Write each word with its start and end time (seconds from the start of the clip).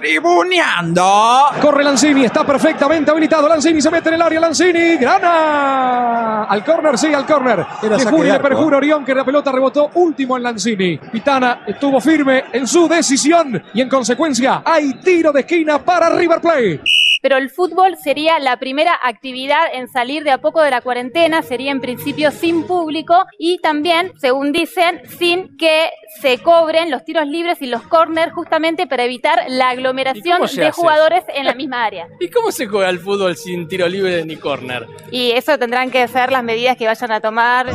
Tribuneando. 0.00 1.46
Corre 1.60 1.84
Lanzini, 1.84 2.24
está 2.24 2.44
perfectamente 2.44 3.10
habilitado. 3.10 3.46
Lanzini 3.46 3.82
se 3.82 3.90
mete 3.90 4.08
en 4.08 4.14
el 4.14 4.22
área. 4.22 4.40
Lanzini, 4.40 4.96
grana. 4.96 6.44
Al 6.44 6.64
córner, 6.64 6.96
sí, 6.96 7.12
al 7.12 7.26
córner. 7.26 7.66
Le 7.82 8.04
jura 8.06 8.28
y 8.28 8.32
de 8.32 8.38
le. 8.38 8.76
Orión 8.78 9.04
que 9.04 9.14
la 9.14 9.24
pelota 9.24 9.52
rebotó 9.52 9.90
último 9.94 10.38
en 10.38 10.42
Lanzini. 10.42 10.96
Pitana 10.96 11.64
estuvo 11.66 12.00
firme 12.00 12.44
en 12.50 12.66
su 12.66 12.88
decisión 12.88 13.62
y 13.74 13.82
en 13.82 13.88
consecuencia 13.90 14.62
hay 14.64 14.94
tiro 14.94 15.32
de 15.32 15.40
esquina 15.40 15.78
para 15.78 16.08
River 16.08 16.40
Plate. 16.40 16.80
Pero 17.20 17.36
el 17.36 17.50
fútbol 17.50 17.96
sería 17.96 18.38
la 18.38 18.58
primera 18.58 18.98
actividad 19.02 19.66
en 19.72 19.88
salir 19.88 20.24
de 20.24 20.30
a 20.30 20.40
poco 20.40 20.62
de 20.62 20.70
la 20.70 20.80
cuarentena, 20.80 21.42
sería 21.42 21.70
en 21.70 21.80
principio 21.80 22.30
sin 22.30 22.64
público 22.64 23.26
y 23.38 23.58
también, 23.58 24.12
según 24.18 24.52
dicen, 24.52 25.02
sin 25.18 25.56
que 25.56 25.90
se 26.20 26.38
cobren 26.38 26.90
los 26.90 27.04
tiros 27.04 27.26
libres 27.26 27.60
y 27.62 27.66
los 27.66 27.82
corners 27.82 28.32
justamente 28.32 28.86
para 28.86 29.04
evitar 29.04 29.44
la 29.48 29.70
aglomeración 29.70 30.40
de 30.40 30.44
hace 30.44 30.70
jugadores 30.72 31.24
en 31.34 31.46
la 31.46 31.54
misma 31.54 31.84
área. 31.84 32.06
¿Y 32.20 32.28
cómo 32.28 32.52
se 32.52 32.66
juega 32.66 32.88
el 32.88 32.98
fútbol 32.98 33.36
sin 33.36 33.68
tiro 33.68 33.88
libre 33.88 34.24
ni 34.24 34.36
córner? 34.36 34.86
Y 35.10 35.32
eso 35.32 35.58
tendrán 35.58 35.90
que 35.90 36.06
ser 36.08 36.32
las 36.32 36.42
medidas 36.42 36.76
que 36.76 36.86
vayan 36.86 37.12
a 37.12 37.20
tomar. 37.20 37.70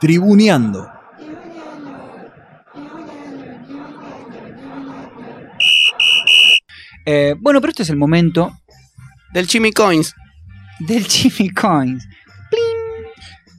Tribuneando. 0.00 0.95
Eh, 7.06 7.34
bueno, 7.38 7.60
pero 7.60 7.70
este 7.70 7.84
es 7.84 7.90
el 7.90 7.96
momento 7.96 8.52
Del 9.32 9.46
Chimmy 9.46 9.72
Coins. 9.72 10.14
del 10.80 11.04
Jimmy 11.06 11.50
Coins. 11.50 12.06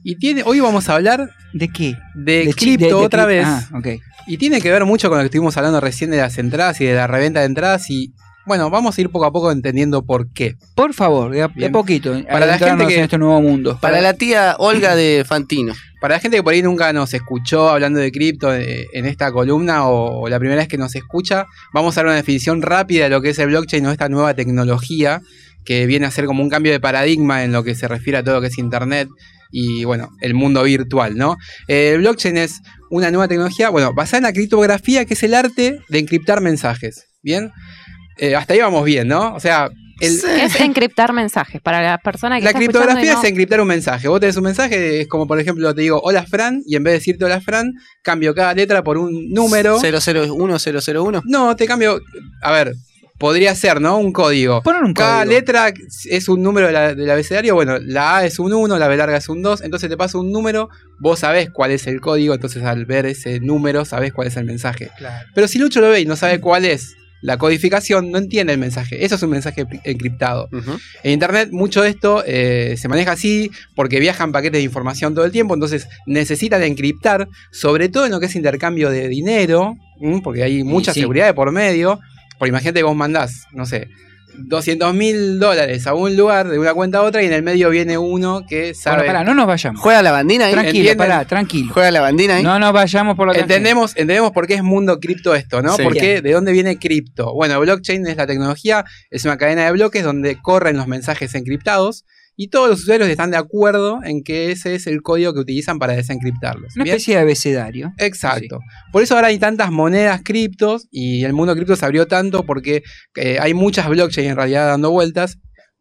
Y 0.04 0.16
tiene, 0.16 0.42
hoy 0.44 0.60
vamos 0.60 0.88
a 0.88 0.94
hablar 0.94 1.30
¿De 1.52 1.68
qué? 1.68 1.96
de, 2.14 2.44
De 2.46 2.52
chi- 2.54 2.76
cripto 2.76 2.86
de 2.86 2.94
otra 2.94 3.24
cri- 3.24 3.28
vez. 3.28 3.46
Ah, 3.46 3.68
ok. 3.74 3.86
Y 4.26 4.36
tiene 4.38 4.60
que 4.60 4.70
ver 4.70 4.84
mucho 4.84 5.08
con 5.08 5.18
lo 5.18 5.22
que 5.22 5.26
estuvimos 5.26 5.56
hablando 5.56 5.80
recién 5.80 6.10
de 6.10 6.18
las 6.18 6.38
entradas 6.38 6.80
y 6.80 6.84
de 6.84 6.94
la 6.94 7.06
reventa 7.06 7.40
de 7.40 7.46
entradas. 7.46 7.88
Y 7.90 8.12
bueno, 8.48 8.70
vamos 8.70 8.98
a 8.98 9.00
ir 9.00 9.10
poco 9.10 9.26
a 9.26 9.32
poco 9.32 9.52
entendiendo 9.52 10.02
por 10.04 10.32
qué. 10.32 10.56
Por 10.74 10.94
favor, 10.94 11.30
de 11.30 11.42
a, 11.42 11.48
de 11.48 11.54
Bien. 11.54 11.72
poquito. 11.72 12.20
Para 12.28 12.46
la 12.46 12.58
gente 12.58 12.86
que- 12.86 12.96
en 12.96 13.04
este 13.04 13.18
nuevo 13.18 13.40
mundo. 13.40 13.78
Para 13.80 14.00
la 14.00 14.14
tía 14.14 14.56
Olga 14.58 14.96
de 14.96 15.24
Fantino. 15.28 15.74
Para 16.00 16.14
la 16.14 16.20
gente 16.20 16.36
que 16.36 16.42
por 16.42 16.52
ahí 16.52 16.62
nunca 16.62 16.92
nos 16.92 17.12
escuchó 17.14 17.68
hablando 17.68 17.98
de 18.00 18.10
cripto 18.12 18.54
eh, 18.54 18.86
en 18.92 19.04
esta 19.06 19.30
columna 19.32 19.86
o, 19.88 20.20
o 20.22 20.28
la 20.28 20.38
primera 20.38 20.58
vez 20.60 20.68
que 20.68 20.78
nos 20.78 20.94
escucha, 20.94 21.46
vamos 21.74 21.96
a 21.96 22.00
dar 22.00 22.06
una 22.06 22.14
definición 22.16 22.62
rápida 22.62 23.04
de 23.04 23.10
lo 23.10 23.20
que 23.20 23.30
es 23.30 23.38
el 23.40 23.48
blockchain 23.48 23.84
o 23.86 23.90
esta 23.90 24.08
nueva 24.08 24.32
tecnología 24.34 25.20
que 25.64 25.86
viene 25.86 26.06
a 26.06 26.10
ser 26.10 26.26
como 26.26 26.42
un 26.42 26.48
cambio 26.50 26.72
de 26.72 26.80
paradigma 26.80 27.42
en 27.44 27.52
lo 27.52 27.62
que 27.64 27.74
se 27.74 27.88
refiere 27.88 28.18
a 28.18 28.22
todo 28.24 28.36
lo 28.36 28.40
que 28.40 28.46
es 28.46 28.58
Internet 28.58 29.08
y 29.50 29.84
bueno, 29.84 30.10
el 30.20 30.34
mundo 30.34 30.62
virtual, 30.62 31.16
¿no? 31.16 31.36
El 31.66 31.98
blockchain 31.98 32.36
es 32.36 32.60
una 32.90 33.10
nueva 33.10 33.28
tecnología, 33.28 33.68
bueno, 33.70 33.92
basada 33.92 34.18
en 34.18 34.24
la 34.24 34.32
criptografía, 34.32 35.04
que 35.04 35.14
es 35.14 35.22
el 35.24 35.34
arte 35.34 35.80
de 35.88 35.98
encriptar 35.98 36.40
mensajes, 36.40 37.06
¿bien? 37.22 37.50
Eh, 38.18 38.34
hasta 38.34 38.54
ahí 38.54 38.60
vamos 38.60 38.84
bien, 38.84 39.08
¿no? 39.08 39.34
O 39.34 39.40
sea, 39.40 39.68
el, 40.00 40.12
Es 40.14 40.60
encriptar 40.60 41.12
mensajes 41.12 41.60
para 41.60 41.82
la 41.82 41.98
persona 41.98 42.38
que 42.38 42.44
la 42.44 42.50
está 42.50 42.58
criptografía 42.60 43.14
no- 43.14 43.18
es 43.22 43.28
encriptar 43.28 43.60
un 43.60 43.68
mensaje. 43.68 44.06
Vos 44.08 44.20
tenés 44.20 44.36
un 44.36 44.44
mensaje, 44.44 45.00
es 45.00 45.08
como 45.08 45.26
por 45.26 45.40
ejemplo 45.40 45.74
te 45.74 45.82
digo 45.82 46.00
hola 46.02 46.24
Fran, 46.24 46.62
y 46.66 46.76
en 46.76 46.84
vez 46.84 46.92
de 46.92 46.98
decirte 46.98 47.24
hola 47.24 47.40
Fran, 47.40 47.72
cambio 48.02 48.34
cada 48.34 48.54
letra 48.54 48.82
por 48.84 48.96
un 48.98 49.30
número. 49.30 49.78
001, 49.80 50.58
001. 50.58 51.22
No, 51.26 51.56
te 51.56 51.66
cambio. 51.66 52.00
A 52.42 52.52
ver, 52.52 52.74
podría 53.18 53.52
ser, 53.56 53.80
¿no? 53.80 53.98
Un 53.98 54.12
código. 54.12 54.62
Poner 54.62 54.84
un 54.84 54.94
Cada 54.94 55.24
código. 55.24 55.32
letra 55.32 55.72
es 56.08 56.28
un 56.28 56.42
número 56.44 56.68
de 56.68 56.72
la- 56.72 56.94
del 56.94 57.10
abecedario. 57.10 57.56
Bueno, 57.56 57.78
la 57.80 58.18
A 58.18 58.24
es 58.24 58.38
un 58.38 58.52
1, 58.52 58.78
la 58.78 58.86
B 58.86 58.96
larga 58.96 59.16
es 59.16 59.28
un 59.28 59.42
2. 59.42 59.62
Entonces 59.62 59.88
te 59.90 59.96
paso 59.96 60.20
un 60.20 60.30
número, 60.30 60.68
vos 61.00 61.18
sabés 61.18 61.50
cuál 61.50 61.72
es 61.72 61.88
el 61.88 62.00
código. 62.00 62.34
Entonces 62.34 62.62
al 62.62 62.84
ver 62.86 63.06
ese 63.06 63.40
número, 63.40 63.84
sabés 63.84 64.12
cuál 64.12 64.28
es 64.28 64.36
el 64.36 64.44
mensaje. 64.44 64.90
Pero 65.34 65.48
si 65.48 65.58
Lucho 65.58 65.80
lo 65.80 65.88
ve 65.88 66.00
y 66.02 66.06
no 66.06 66.14
sabe 66.14 66.38
cuál 66.40 66.64
es 66.64 66.94
la 67.20 67.36
codificación, 67.38 68.10
no 68.10 68.18
entiende 68.18 68.52
el 68.52 68.58
mensaje. 68.58 69.04
Eso 69.04 69.16
es 69.16 69.22
un 69.22 69.30
mensaje 69.30 69.66
encriptado. 69.84 70.48
En 71.02 71.12
Internet 71.12 71.50
mucho 71.52 71.82
de 71.82 71.90
esto 71.90 72.22
eh, 72.26 72.76
se 72.78 72.88
maneja 72.88 73.12
así 73.12 73.50
porque 73.74 74.00
viajan 74.00 74.32
paquetes 74.32 74.58
de 74.58 74.64
información 74.64 75.14
todo 75.14 75.24
el 75.24 75.32
tiempo, 75.32 75.54
entonces 75.54 75.88
necesitan 76.06 76.62
encriptar, 76.62 77.28
sobre 77.50 77.88
todo 77.88 78.06
en 78.06 78.12
lo 78.12 78.20
que 78.20 78.26
es 78.26 78.36
intercambio 78.36 78.90
de 78.90 79.08
dinero, 79.08 79.76
porque 80.22 80.42
hay 80.42 80.64
mucha 80.64 80.92
sí. 80.92 81.00
seguridad 81.00 81.26
de 81.26 81.34
por 81.34 81.50
medio. 81.52 82.00
Porque 82.38 82.50
imagínate 82.50 82.80
que 82.80 82.84
vos 82.84 82.94
mandás, 82.94 83.46
no 83.52 83.66
sé, 83.66 83.88
200 84.38 84.94
mil 84.94 85.38
dólares 85.38 85.86
a 85.86 85.94
un 85.94 86.16
lugar 86.16 86.48
de 86.48 86.58
una 86.58 86.74
cuenta 86.74 86.98
a 86.98 87.02
otra 87.02 87.22
y 87.22 87.26
en 87.26 87.32
el 87.32 87.42
medio 87.42 87.70
viene 87.70 87.98
uno 87.98 88.44
que 88.46 88.74
sabe... 88.74 88.98
Bueno, 88.98 89.12
pará, 89.12 89.24
no 89.24 89.34
nos 89.34 89.46
vayamos. 89.46 89.80
¿Juega 89.80 90.02
la 90.02 90.12
bandina 90.12 90.46
ahí? 90.46 90.52
Tranquilo, 90.52 90.90
¿entienden? 90.90 90.98
pará, 90.98 91.24
tranquilo. 91.24 91.72
¿Juega 91.72 91.90
la 91.90 92.00
bandina 92.00 92.36
ahí? 92.36 92.42
No 92.42 92.58
nos 92.58 92.72
vayamos 92.72 93.16
por 93.16 93.28
la. 93.28 93.38
Entendemos, 93.38 93.92
entendemos 93.92 94.32
por 94.32 94.46
qué 94.46 94.54
es 94.54 94.62
mundo 94.62 95.00
cripto 95.00 95.34
esto, 95.34 95.62
¿no? 95.62 95.76
Sí. 95.76 95.82
¿Por 95.82 95.94
qué? 95.94 96.20
¿De 96.22 96.32
dónde 96.32 96.52
viene 96.52 96.78
cripto? 96.78 97.34
Bueno, 97.34 97.60
blockchain 97.60 98.06
es 98.06 98.16
la 98.16 98.26
tecnología, 98.26 98.84
es 99.10 99.24
una 99.24 99.36
cadena 99.36 99.64
de 99.64 99.72
bloques 99.72 100.04
donde 100.04 100.40
corren 100.40 100.76
los 100.76 100.86
mensajes 100.86 101.34
encriptados 101.34 102.04
y 102.40 102.50
todos 102.50 102.70
los 102.70 102.82
usuarios 102.82 103.08
están 103.08 103.32
de 103.32 103.36
acuerdo 103.36 103.98
en 104.04 104.22
que 104.22 104.52
ese 104.52 104.76
es 104.76 104.86
el 104.86 105.02
código 105.02 105.34
que 105.34 105.40
utilizan 105.40 105.80
para 105.80 105.94
desencriptarlos. 105.94 106.76
Una 106.76 106.84
¿bien? 106.84 106.94
especie 106.94 107.16
de 107.16 107.20
abecedario. 107.22 107.92
Exacto. 107.98 108.60
Por 108.92 109.02
eso 109.02 109.16
ahora 109.16 109.26
hay 109.26 109.40
tantas 109.40 109.72
monedas 109.72 110.20
criptos 110.24 110.86
y 110.92 111.24
el 111.24 111.32
mundo 111.32 111.52
cripto 111.56 111.74
se 111.74 111.84
abrió 111.84 112.06
tanto 112.06 112.46
porque 112.46 112.84
eh, 113.16 113.38
hay 113.40 113.54
muchas 113.54 113.88
blockchains 113.88 114.30
en 114.30 114.36
realidad 114.36 114.68
dando 114.68 114.92
vueltas. 114.92 115.38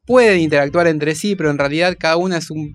Pueden 0.07 0.39
interactuar 0.39 0.87
entre 0.87 1.13
sí, 1.13 1.35
pero 1.35 1.51
en 1.51 1.59
realidad 1.59 1.95
cada 1.99 2.17
una 2.17 2.37
es 2.37 2.49
un 2.49 2.73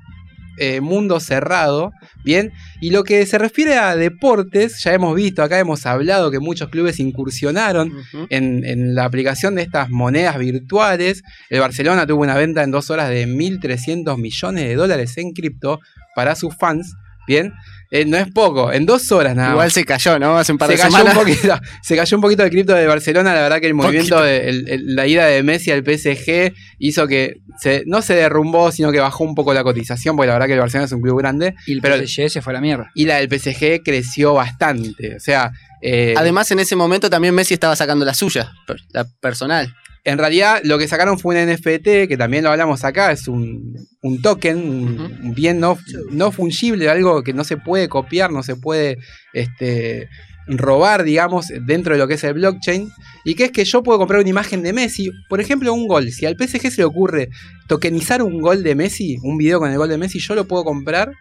eh, 0.59 0.81
mundo 0.81 1.21
cerrado. 1.21 1.93
Bien. 2.25 2.53
Y 2.81 2.91
lo 2.91 3.05
que 3.05 3.25
se 3.27 3.39
refiere 3.39 3.77
a 3.77 3.97
deportes, 3.97 4.83
ya 4.83 4.93
hemos 4.93 5.15
visto, 5.15 5.43
acá 5.43 5.59
hemos 5.59 5.87
hablado 5.87 6.31
que 6.31 6.39
muchos 6.39 6.69
clubes 6.69 7.01
incursionaron 7.01 7.93
en, 8.31 8.65
en 8.65 8.95
la 8.95 9.05
aplicación 9.05 9.55
de 9.55 9.63
estas 9.63 9.91
monedas 9.91 10.39
virtuales. 10.39 11.23
El 11.51 11.61
Barcelona 11.61 12.07
tuvo 12.07 12.23
una 12.23 12.37
venta 12.37 12.63
en 12.63 12.71
dos 12.71 12.91
horas 12.91 13.09
de 13.09 13.27
1.300 13.27 14.19
millones 14.19 14.65
de 14.65 14.75
dólares 14.75 15.17
en 15.19 15.33
cripto 15.33 15.81
para 16.15 16.35
sus 16.35 16.57
fans. 16.57 16.95
Bien, 17.27 17.53
Eh, 17.95 18.07
no 18.07 18.17
es 18.17 18.27
poco, 18.33 18.73
en 18.73 18.87
dos 18.87 19.13
horas 19.13 19.37
nada 19.37 19.51
Igual 19.51 19.67
más. 19.67 19.73
se 19.75 19.85
cayó, 19.85 20.19
¿no? 20.19 20.39
Hace 20.39 20.51
un 20.53 20.57
par 20.57 20.69
Se 20.69 20.77
de 20.77 20.79
cayó, 20.81 20.97
semanas. 20.97 21.15
un 21.15 21.21
poquito, 21.25 21.61
se 21.83 21.95
cayó 21.95 22.17
un 22.17 22.21
poquito 22.23 22.43
el 22.43 22.49
cripto 22.49 22.73
de 22.73 22.87
Barcelona. 22.87 23.35
La 23.35 23.43
verdad 23.43 23.61
que 23.61 23.67
el 23.67 23.75
movimiento, 23.75 24.23
de, 24.23 24.49
el- 24.49 24.69
el- 24.71 24.95
la 24.97 25.07
ida 25.07 25.27
de 25.27 25.43
Messi 25.43 25.71
al 25.73 25.85
PSG 25.85 26.55
hizo 26.79 27.07
que 27.07 27.35
se, 27.61 27.83
no 27.85 28.01
se 28.01 28.15
derrumbó, 28.15 28.73
sino 28.73 28.91
que 28.93 28.99
bajó 28.99 29.25
un 29.25 29.35
poco 29.35 29.53
la 29.53 29.63
cotización, 29.63 30.17
porque 30.17 30.29
la 30.29 30.33
verdad 30.33 30.47
que 30.47 30.55
el 30.55 30.61
Barcelona 30.61 30.87
es 30.87 30.93
un 30.93 31.03
club 31.03 31.19
grande. 31.19 31.55
Y 31.67 31.75
el 31.75 31.83
Pero- 31.83 31.97
PSG 31.97 32.31
se 32.31 32.41
fue 32.41 32.53
a 32.53 32.55
la 32.55 32.61
mierda. 32.63 32.91
Y 32.95 33.05
la 33.05 33.17
del 33.17 33.29
PSG 33.29 33.83
creció 33.85 34.33
bastante. 34.33 35.15
O 35.17 35.21
sea, 35.21 35.51
eh, 35.83 36.15
Además, 36.17 36.51
en 36.51 36.61
ese 36.61 36.77
momento 36.77 37.11
también 37.11 37.35
Messi 37.35 37.53
estaba 37.53 37.77
sacando 37.77 38.07
la 38.07 38.15
suya, 38.15 38.53
la 38.93 39.05
personal. 39.21 39.75
En 40.05 40.19
realidad, 40.19 40.61
lo 40.65 40.79
que 40.79 40.89
sacaron 40.89 41.19
fue 41.19 41.37
un 41.41 41.49
NFT, 41.53 42.09
que 42.09 42.17
también 42.19 42.43
lo 42.43 42.51
hablamos 42.51 42.83
acá, 42.85 43.13
es 43.13 43.29
un, 43.29 43.77
un 44.03 44.21
token, 44.21 44.57
un, 44.59 45.33
bien 45.35 45.61
no, 45.61 45.79
no 46.11 46.33
fungible, 46.33 46.89
algo 46.91 47.23
que 47.23 47.33
no 47.33 47.45
se 47.45 47.57
puede 47.57 47.89
copiar, 47.89 48.33
no 48.33 48.43
se 48.43 48.57
puede 48.57 48.99
este, 49.33 50.09
robar, 50.49 51.05
digamos, 51.05 51.47
dentro 51.67 51.95
de 51.95 52.01
lo 52.01 52.09
que 52.09 52.15
es 52.15 52.25
el 52.25 52.35
blockchain. 52.35 52.91
Y 53.25 53.37
que 53.37 53.45
es 53.45 53.53
que 53.53 53.65
yo 53.65 53.85
puedo 53.85 53.99
comprar 54.01 54.21
una 54.21 54.29
imagen 54.31 54.63
de 54.65 54.73
Messi, 54.73 55.09
por 55.29 55.41
ejemplo, 55.41 55.73
un 55.73 55.87
gol. 55.87 56.11
Si 56.11 56.27
al 56.27 56.37
PSG 56.37 56.71
se 56.73 56.79
le 56.79 56.85
ocurre 56.85 57.29
tokenizar 57.69 58.23
un 58.23 58.41
gol 58.41 58.65
de 58.65 58.75
Messi, 58.75 59.19
un 59.23 59.39
video 59.39 59.61
con 59.61 59.71
el 59.71 59.79
gol 59.79 59.89
de 59.89 59.99
Messi, 59.99 60.19
yo 60.19 60.35
lo 60.35 60.47
puedo 60.49 60.65
comprar, 60.65 61.13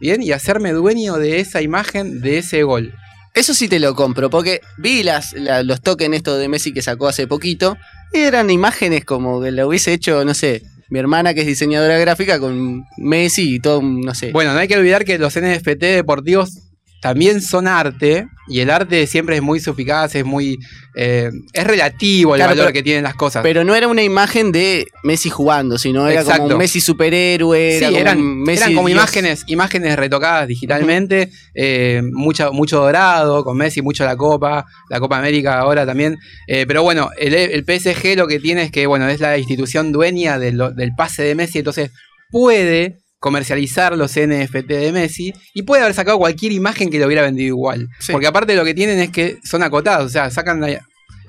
¿bien? 0.00 0.22
Y 0.22 0.32
hacerme 0.32 0.72
dueño 0.72 1.18
de 1.18 1.38
esa 1.38 1.62
imagen, 1.62 2.20
de 2.20 2.38
ese 2.38 2.64
gol. 2.64 2.92
Eso 3.34 3.52
sí 3.52 3.66
te 3.68 3.80
lo 3.80 3.94
compro, 3.96 4.30
porque 4.30 4.60
vi 4.78 5.02
las, 5.02 5.32
la- 5.32 5.62
los 5.64 5.80
tokens 5.80 6.14
estos 6.16 6.38
de 6.38 6.48
Messi 6.48 6.72
que 6.72 6.82
sacó 6.82 7.08
hace 7.08 7.26
poquito, 7.26 7.76
eran 8.12 8.50
imágenes 8.50 9.04
como 9.04 9.40
que 9.40 9.50
lo 9.50 9.68
hubiese 9.68 9.92
hecho, 9.92 10.24
no 10.24 10.34
sé, 10.34 10.62
mi 10.88 10.98
hermana 10.98 11.34
que 11.34 11.40
es 11.40 11.46
diseñadora 11.46 11.98
gráfica 11.98 12.38
con 12.38 12.84
Messi 12.96 13.56
y 13.56 13.60
todo, 13.60 13.82
no 13.82 14.14
sé. 14.14 14.32
Bueno, 14.32 14.52
no 14.52 14.58
hay 14.58 14.68
que 14.68 14.76
olvidar 14.76 15.04
que 15.04 15.18
los 15.18 15.34
NFT 15.34 15.80
deportivos 15.80 16.63
también 17.04 17.42
son 17.42 17.68
arte 17.68 18.26
y 18.48 18.60
el 18.60 18.70
arte 18.70 19.06
siempre 19.06 19.36
es 19.36 19.42
muy 19.42 19.60
suficaz, 19.60 20.14
es 20.14 20.24
muy 20.24 20.58
eh, 20.96 21.28
es 21.52 21.64
relativo 21.66 22.34
el 22.34 22.38
Claro, 22.38 22.52
valor 22.52 22.64
pero- 22.66 22.72
que 22.72 22.82
tienen 22.82 23.02
las 23.04 23.14
cosas. 23.14 23.42
Pero 23.42 23.62
no 23.62 23.74
era 23.74 23.88
una 23.88 24.02
imagen 24.02 24.52
de 24.52 24.86
Messi 25.02 25.28
jugando, 25.28 25.76
sino 25.76 26.08
era 26.08 26.24
como 26.24 26.46
un 26.46 26.56
Messi 26.56 26.80
superhéroe, 26.80 27.72
Sí, 27.78 27.84
era 27.84 27.88
como 27.88 27.98
eran, 28.00 28.42
Messi 28.42 28.62
eran 28.62 28.74
como 28.74 28.88
Dios. 28.88 28.98
imágenes, 28.98 29.44
imágenes 29.48 29.96
retocadas 29.96 30.48
digitalmente, 30.48 31.30
eh, 31.54 32.00
mucho, 32.10 32.52
mucho 32.54 32.78
dorado, 32.80 33.44
con 33.44 33.58
Messi, 33.58 33.82
mucho 33.82 34.04
la 34.06 34.16
Copa, 34.16 34.64
la 34.88 34.98
Copa 34.98 35.18
América 35.18 35.58
ahora 35.58 35.84
también. 35.84 36.16
Eh, 36.46 36.64
pero 36.66 36.82
bueno, 36.82 37.10
el, 37.18 37.34
el 37.34 37.64
PSG 37.66 38.16
lo 38.16 38.26
que 38.26 38.40
tiene 38.40 38.62
es 38.62 38.70
que, 38.70 38.86
bueno, 38.86 39.06
es 39.10 39.20
la 39.20 39.36
institución 39.36 39.92
dueña 39.92 40.38
de 40.38 40.52
lo- 40.52 40.70
del 40.72 40.92
pase 40.96 41.22
de 41.22 41.34
Messi, 41.34 41.58
entonces 41.58 41.90
puede 42.30 43.03
comercializar 43.24 43.96
los 43.96 44.12
NFT 44.16 44.66
de 44.68 44.92
Messi 44.92 45.32
y 45.54 45.62
puede 45.62 45.82
haber 45.82 45.94
sacado 45.94 46.18
cualquier 46.18 46.52
imagen 46.52 46.90
que 46.90 46.98
lo 46.98 47.06
hubiera 47.06 47.22
vendido 47.22 47.48
igual. 47.48 47.88
Sí. 48.00 48.12
Porque 48.12 48.26
aparte 48.26 48.54
lo 48.54 48.64
que 48.66 48.74
tienen 48.74 48.98
es 49.00 49.08
que 49.10 49.38
son 49.42 49.62
acotados, 49.62 50.04
o 50.06 50.08
sea, 50.10 50.30
sacan... 50.30 50.60
la- 50.60 50.80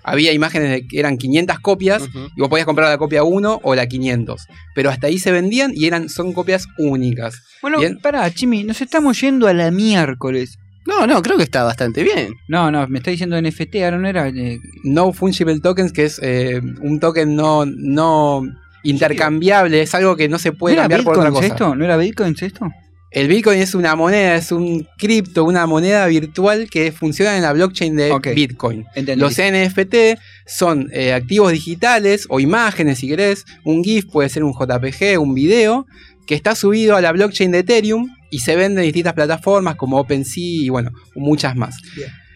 había 0.07 0.31
imágenes 0.33 0.69
de 0.69 0.87
que 0.87 0.99
eran 0.99 1.17
500 1.17 1.59
copias 1.61 2.03
y 2.35 2.39
vos 2.39 2.47
podías 2.47 2.67
comprar 2.67 2.89
la 2.89 2.97
copia 2.99 3.23
1 3.23 3.61
o 3.63 3.73
la 3.73 3.87
500. 3.87 4.45
Pero 4.75 4.91
hasta 4.91 5.07
ahí 5.07 5.17
se 5.17 5.31
vendían 5.31 5.71
y 5.73 5.87
eran, 5.87 6.09
son 6.09 6.31
copias 6.33 6.67
únicas. 6.77 7.41
Bueno, 7.63 7.79
Bien. 7.79 7.97
pará, 7.97 8.29
Chimi, 8.31 8.63
nos 8.63 8.81
estamos 8.81 9.19
yendo 9.19 9.47
a 9.47 9.53
la 9.55 9.71
miércoles. 9.71 10.59
No, 10.85 11.07
no, 11.07 11.23
creo 11.23 11.37
que 11.37 11.43
está 11.43 11.63
bastante 11.63 12.03
bien. 12.03 12.35
No, 12.47 12.69
no, 12.69 12.87
me 12.87 12.99
está 12.99 13.09
diciendo 13.09 13.41
NFT, 13.41 13.77
ahora 13.83 13.97
no 13.97 14.07
era. 14.07 14.27
eh, 14.27 14.59
No 14.83 15.11
fungible 15.11 15.59
tokens, 15.59 15.91
que 15.91 16.03
es 16.05 16.19
eh, 16.21 16.61
un 16.81 16.99
token 16.99 17.35
no, 17.35 17.65
no 17.65 18.43
intercambiable, 18.85 19.81
es 19.81 19.93
algo 19.93 20.15
que 20.15 20.29
no 20.29 20.39
se 20.39 20.51
¿No 20.51 20.57
puede 20.57 20.75
era 20.75 20.83
cambiar 20.83 21.03
por 21.03 21.17
otra 21.17 21.31
cosa. 21.31 21.45
esto? 21.45 21.75
¿No 21.75 21.83
era 21.83 21.97
Bitcoin 21.97 22.35
esto? 22.39 22.71
El 23.11 23.29
Bitcoin 23.29 23.59
es 23.59 23.75
una 23.75 23.95
moneda, 23.95 24.35
es 24.35 24.51
un 24.51 24.85
cripto, 24.97 25.45
una 25.45 25.65
moneda 25.65 26.05
virtual 26.07 26.69
que 26.69 26.91
funciona 26.91 27.37
en 27.37 27.43
la 27.43 27.53
blockchain 27.53 27.95
de. 27.95 28.33
Bitcoin. 28.35 28.85
Entendí. 28.93 29.21
Los 29.21 29.37
NFT 29.37 30.19
son 30.45 30.89
eh, 30.91 31.13
activos 31.13 31.53
digitales 31.53 32.25
o 32.29 32.41
imágenes, 32.41 32.99
si 32.99 33.07
querés. 33.07 33.45
Un 33.63 33.85
GIF 33.85 34.05
puede 34.11 34.27
ser 34.27 34.43
un 34.43 34.51
JPG, 34.51 35.17
un 35.17 35.33
video, 35.33 35.87
que 36.27 36.35
está 36.35 36.55
subido 36.55 36.97
a 36.97 37.01
la 37.01 37.13
blockchain 37.13 37.51
de 37.51 37.59
Ethereum 37.59 38.09
y 38.31 38.39
se 38.39 38.57
vende 38.57 38.81
en 38.81 38.85
distintas 38.87 39.13
plataformas 39.13 39.75
como 39.75 39.97
OpenSea 39.97 40.43
y 40.43 40.69
bueno, 40.69 40.91
muchas 41.15 41.55
más. 41.55 41.77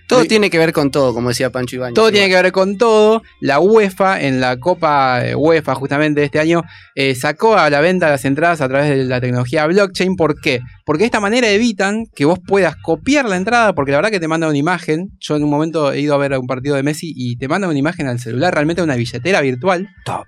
Todo 0.09 0.25
tiene 0.25 0.50
que 0.50 0.57
ver 0.57 0.73
con 0.73 0.91
todo, 0.91 1.13
como 1.13 1.29
decía 1.29 1.51
Pancho 1.51 1.75
Ibañez. 1.75 1.94
Todo 1.94 2.11
tiene 2.11 2.27
que 2.29 2.41
ver 2.41 2.51
con 2.51 2.77
todo. 2.77 3.21
La 3.39 3.59
UEFA, 3.59 4.21
en 4.21 4.41
la 4.41 4.57
Copa 4.59 5.25
eh, 5.25 5.35
UEFA 5.35 5.75
justamente 5.75 6.19
de 6.21 6.25
este 6.25 6.39
año, 6.39 6.63
eh, 6.95 7.13
sacó 7.15 7.56
a 7.57 7.69
la 7.69 7.79
venta 7.79 8.09
las 8.09 8.25
entradas 8.25 8.59
a 8.61 8.67
través 8.67 8.89
de 8.89 9.06
la 9.06 9.21
tecnología 9.21 9.65
blockchain. 9.67 10.15
¿Por 10.15 10.41
qué? 10.41 10.61
Porque 10.85 11.01
de 11.03 11.06
esta 11.06 11.19
manera 11.19 11.47
evitan 11.50 12.06
que 12.15 12.25
vos 12.25 12.39
puedas 12.45 12.75
copiar 12.83 13.25
la 13.29 13.38
entrada, 13.38 13.73
porque 13.73 13.91
la 13.91 14.00
verdad 14.00 14.09
que 14.11 14.19
te 14.19 14.27
manda 14.27 14.47
una 14.47 14.57
imagen. 14.57 15.09
Yo 15.19 15.35
en 15.35 15.44
un 15.44 15.50
momento 15.50 15.91
he 15.94 16.00
ido 16.01 16.15
a 16.15 16.17
ver 16.17 16.38
un 16.38 16.47
partido 16.47 16.75
de 16.75 16.83
Messi 16.83 17.13
y 17.15 17.38
te 17.38 17.47
manda 17.47 17.67
una 17.69 17.77
imagen 17.77 18.07
al 18.07 18.19
celular, 18.19 18.53
realmente 18.53 18.81
una 18.81 18.95
billetera 18.95 19.41
virtual. 19.41 19.88
Top. 20.06 20.25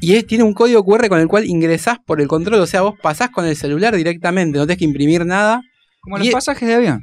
Y 0.00 0.16
es- 0.16 0.26
tiene 0.26 0.44
un 0.44 0.52
código 0.52 0.84
QR 0.84 1.08
con 1.08 1.18
el 1.20 1.28
cual 1.28 1.46
ingresás 1.46 1.96
por 2.04 2.20
el 2.20 2.28
control, 2.28 2.60
o 2.60 2.66
sea, 2.66 2.82
vos 2.82 2.94
pasás 3.02 3.30
con 3.30 3.46
el 3.46 3.56
celular 3.56 3.96
directamente, 3.96 4.58
no 4.58 4.66
tenés 4.66 4.78
que 4.78 4.84
imprimir 4.84 5.24
nada. 5.24 5.62
Como 6.00 6.18
Y- 6.18 6.24
los 6.24 6.28
pasajes 6.34 6.68
de 6.68 6.74
avión. 6.74 7.00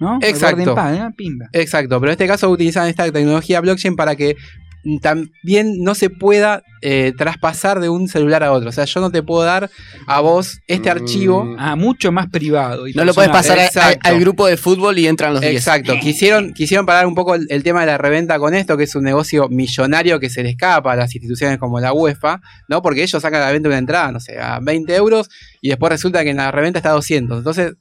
¿No? 0.00 0.18
Exacto. 0.22 0.74
¿eh? 0.76 1.10
Pimba. 1.16 1.46
Exacto, 1.52 2.00
pero 2.00 2.10
en 2.10 2.14
este 2.14 2.26
caso 2.26 2.50
utilizan 2.50 2.88
esta 2.88 3.10
tecnología 3.12 3.60
blockchain 3.60 3.94
para 3.96 4.16
que 4.16 4.36
también 5.00 5.82
no 5.82 5.94
se 5.94 6.10
pueda 6.10 6.62
eh, 6.82 7.14
traspasar 7.16 7.80
de 7.80 7.88
un 7.88 8.06
celular 8.06 8.42
a 8.44 8.52
otro. 8.52 8.68
O 8.68 8.72
sea, 8.72 8.84
yo 8.84 9.00
no 9.00 9.10
te 9.10 9.22
puedo 9.22 9.42
dar 9.42 9.70
a 10.06 10.20
vos 10.20 10.60
este 10.66 10.90
Mm. 10.90 10.92
archivo. 10.92 11.54
Ah, 11.58 11.74
mucho 11.74 12.12
más 12.12 12.28
privado. 12.28 12.86
y 12.86 12.92
No 12.92 13.06
lo 13.06 13.14
puedes 13.14 13.30
pasar 13.30 13.58
a- 13.58 13.94
al 14.02 14.20
grupo 14.20 14.46
de 14.46 14.58
fútbol 14.58 14.98
y 14.98 15.06
entran 15.06 15.32
los 15.32 15.40
10. 15.40 15.54
Exacto, 15.54 15.94
quisieron, 16.00 16.52
quisieron 16.52 16.84
parar 16.84 17.06
un 17.06 17.14
poco 17.14 17.34
el, 17.34 17.46
el 17.48 17.62
tema 17.62 17.80
de 17.80 17.86
la 17.86 17.96
reventa 17.96 18.38
con 18.38 18.52
esto, 18.54 18.76
que 18.76 18.84
es 18.84 18.94
un 18.94 19.04
negocio 19.04 19.48
millonario 19.48 20.20
que 20.20 20.28
se 20.28 20.42
le 20.42 20.50
escapa 20.50 20.92
a 20.92 20.96
las 20.96 21.14
instituciones 21.14 21.56
como 21.56 21.80
la 21.80 21.94
UEFA, 21.94 22.42
¿no? 22.68 22.82
Porque 22.82 23.02
ellos 23.02 23.22
sacan 23.22 23.40
a 23.40 23.46
la 23.46 23.52
venta 23.52 23.70
una 23.70 23.78
entrada, 23.78 24.12
no 24.12 24.20
sé, 24.20 24.38
a 24.38 24.58
20 24.60 24.94
euros 24.96 25.30
y 25.62 25.70
después 25.70 25.90
resulta 25.90 26.22
que 26.24 26.30
en 26.30 26.36
la 26.36 26.50
reventa 26.50 26.78
está 26.80 26.90
a 26.90 26.94
200. 26.94 27.38
Entonces 27.38 27.72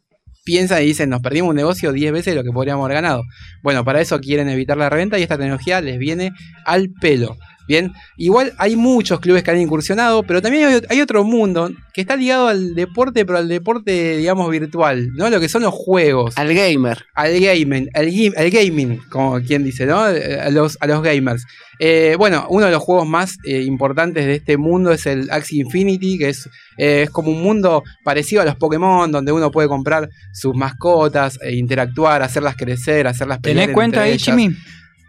piensan 0.43 0.83
y 0.83 0.85
dicen, 0.85 1.09
nos 1.09 1.21
perdimos 1.21 1.51
un 1.51 1.55
negocio 1.55 1.91
10 1.91 2.11
veces 2.11 2.35
lo 2.35 2.43
que 2.43 2.51
podríamos 2.51 2.85
haber 2.85 2.95
ganado. 2.95 3.23
Bueno, 3.61 3.83
para 3.85 4.01
eso 4.01 4.19
quieren 4.19 4.49
evitar 4.49 4.77
la 4.77 4.89
reventa 4.89 5.17
y 5.17 5.23
esta 5.23 5.37
tecnología 5.37 5.81
les 5.81 5.97
viene 5.97 6.31
al 6.65 6.89
pelo. 6.89 7.37
Bien, 7.67 7.93
igual 8.17 8.53
hay 8.57 8.75
muchos 8.75 9.19
clubes 9.19 9.43
que 9.43 9.51
han 9.51 9.59
incursionado, 9.59 10.23
pero 10.23 10.41
también 10.41 10.67
hay, 10.67 10.81
hay 10.89 11.01
otro 11.01 11.23
mundo 11.23 11.71
que 11.93 12.01
está 12.01 12.15
ligado 12.15 12.47
al 12.47 12.75
deporte, 12.75 13.25
pero 13.25 13.37
al 13.37 13.47
deporte, 13.47 14.17
digamos, 14.17 14.49
virtual, 14.49 15.11
¿no? 15.13 15.29
Lo 15.29 15.39
que 15.39 15.47
son 15.47 15.61
los 15.61 15.73
juegos 15.73 16.37
Al 16.37 16.53
gamer. 16.53 17.05
al 17.13 17.39
gaming, 17.39 17.89
al, 17.93 18.09
al 18.35 18.49
gaming, 18.49 18.97
como 19.09 19.39
quien 19.41 19.63
dice, 19.63 19.85
¿no? 19.85 19.99
A 19.99 20.49
los, 20.49 20.77
a 20.81 20.87
los 20.87 21.01
gamers. 21.01 21.45
Eh, 21.79 22.15
bueno, 22.17 22.45
uno 22.49 22.65
de 22.65 22.71
los 22.71 22.81
juegos 22.81 23.07
más 23.07 23.37
eh, 23.45 23.61
importantes 23.61 24.25
de 24.25 24.35
este 24.35 24.57
mundo 24.57 24.91
es 24.91 25.05
el 25.05 25.29
Axie 25.31 25.61
Infinity, 25.61 26.17
que 26.17 26.29
es, 26.29 26.47
eh, 26.77 27.03
es 27.03 27.09
como 27.09 27.31
un 27.31 27.41
mundo 27.41 27.83
parecido 28.03 28.41
a 28.41 28.45
los 28.45 28.55
Pokémon, 28.55 29.11
donde 29.11 29.31
uno 29.31 29.51
puede 29.51 29.67
comprar 29.67 30.09
sus 30.31 30.55
mascotas, 30.55 31.39
e 31.41 31.55
interactuar, 31.55 32.21
hacerlas 32.21 32.55
crecer, 32.55 33.07
hacerlas 33.07 33.39
pelear 33.39 33.65
¿Tenés 33.65 33.73
cuenta 33.73 34.01
ahí, 34.03 34.13
ellas. 34.13 34.37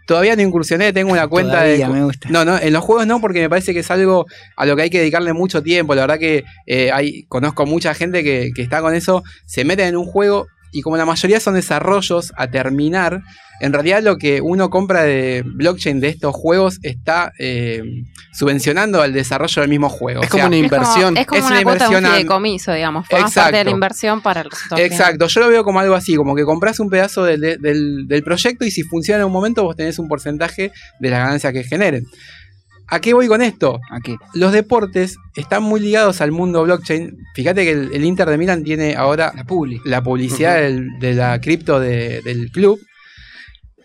Todavía 0.07 0.37
no 0.37 0.43
incursioné, 0.43 0.93
tengo 0.93 1.13
una 1.13 1.27
cuenta 1.29 1.63
Todavía, 1.63 1.89
de... 1.89 1.93
me 1.93 2.05
gusta. 2.05 2.29
No, 2.31 2.45
no, 2.45 2.59
en 2.59 2.73
los 2.73 2.85
juegos 2.85 3.07
no, 3.07 3.21
porque 3.21 3.41
me 3.41 3.49
parece 3.49 3.73
que 3.73 3.81
es 3.81 3.91
algo 3.91 4.27
a 4.57 4.67
lo 4.67 4.77
que 4.77 4.83
hay 4.83 4.91
que 4.91 4.99
dedicarle 4.99 5.33
mucho 5.33 5.63
tiempo. 5.63 5.95
La 5.95 6.03
verdad 6.03 6.19
que 6.19 6.45
eh, 6.67 6.91
hay, 6.93 7.25
conozco 7.25 7.67
mucha 7.67 7.95
gente 7.95 8.23
que, 8.23 8.51
que 8.55 8.63
está 8.63 8.81
con 8.81 8.95
eso, 8.95 9.23
se 9.47 9.65
meten 9.65 9.89
en 9.89 9.97
un 9.97 10.07
juego 10.07 10.47
y 10.75 10.83
como 10.83 10.97
la 10.97 11.07
mayoría 11.07 11.41
son 11.41 11.55
desarrollos 11.55 12.33
a 12.37 12.49
terminar, 12.49 13.23
en 13.61 13.73
realidad 13.73 14.03
lo 14.03 14.19
que 14.19 14.41
uno 14.41 14.69
compra 14.69 15.05
de 15.05 15.43
blockchain 15.47 16.01
de 16.01 16.09
estos 16.09 16.35
juegos 16.35 16.79
está 16.83 17.33
eh, 17.39 17.83
subvencionando 18.33 19.01
al 19.01 19.13
desarrollo 19.13 19.63
del 19.63 19.71
mismo 19.71 19.89
juego. 19.89 20.23
Es 20.23 20.29
O 20.29 20.31
como 20.33 20.47
una 20.47 20.57
Es 20.57 20.63
como, 20.69 20.77
inversión. 20.83 21.17
es 21.17 21.27
como 21.27 21.39
Es 21.39 21.47
una, 21.47 21.55
una 21.55 21.63
cuota 21.63 21.89
de 21.89 21.97
un 21.97 22.05
fideicomiso, 22.05 22.73
digamos. 22.73 23.07
Formas 23.07 23.33
parte 23.33 23.41
de 23.41 23.47
Exacto. 23.51 23.65
la 23.65 23.71
inversión 23.71 24.21
para 24.23 24.41
el 24.41 24.51
resultado 24.51 24.77
final. 24.83 24.93
Exacto, 24.93 25.27
yo 25.29 25.41
lo 25.41 25.49
veo 25.49 25.65
como 25.65 25.79
algo 25.81 25.95
así, 25.95 26.17
como 26.17 26.35
que 26.35 26.45
compras 26.45 26.81
un 26.81 26.91
pedazo 26.91 27.25
del, 27.25 27.41
del- 27.41 28.09
del 28.09 28.23
proyecto 28.25 28.65
y 28.65 28.71
si 28.73 28.83
funciona 28.83 29.21
en 29.21 29.27
un 29.27 29.33
momento 29.33 29.63
vos 29.63 29.77
tenés 29.77 29.99
un 30.01 30.09
porcentaje 30.09 30.73
de 30.99 31.11
las 31.11 31.21
ganancias 31.21 31.53
que 31.53 31.63
generen. 31.63 32.05
¿A 32.89 33.01
qué 33.01 33.15
voy 33.15 33.27
con 33.29 33.41
esto? 33.43 33.79
Aquí. 33.91 34.17
Los 34.35 34.53
deportes 34.53 35.17
están 35.37 35.63
muy 35.63 35.81
ligados 35.81 36.21
al 36.21 36.33
mundo 36.33 36.63
blockchain. 36.65 37.17
Fíjate 37.35 37.65
que 37.65 37.71
el, 37.73 37.91
el 37.93 38.05
Inter 38.05 38.29
de 38.29 38.37
Milán 38.39 38.63
tiene 38.63 38.95
ahora 38.95 39.33
La 39.35 39.45
publi. 39.45 39.81
la 39.85 40.03
publicidad 40.03 40.57
del- 40.61 40.99
de 41.01 41.15
la 41.15 41.41
cripto 41.41 41.81
de- 41.81 42.21
del 42.23 42.51
club. 42.51 42.79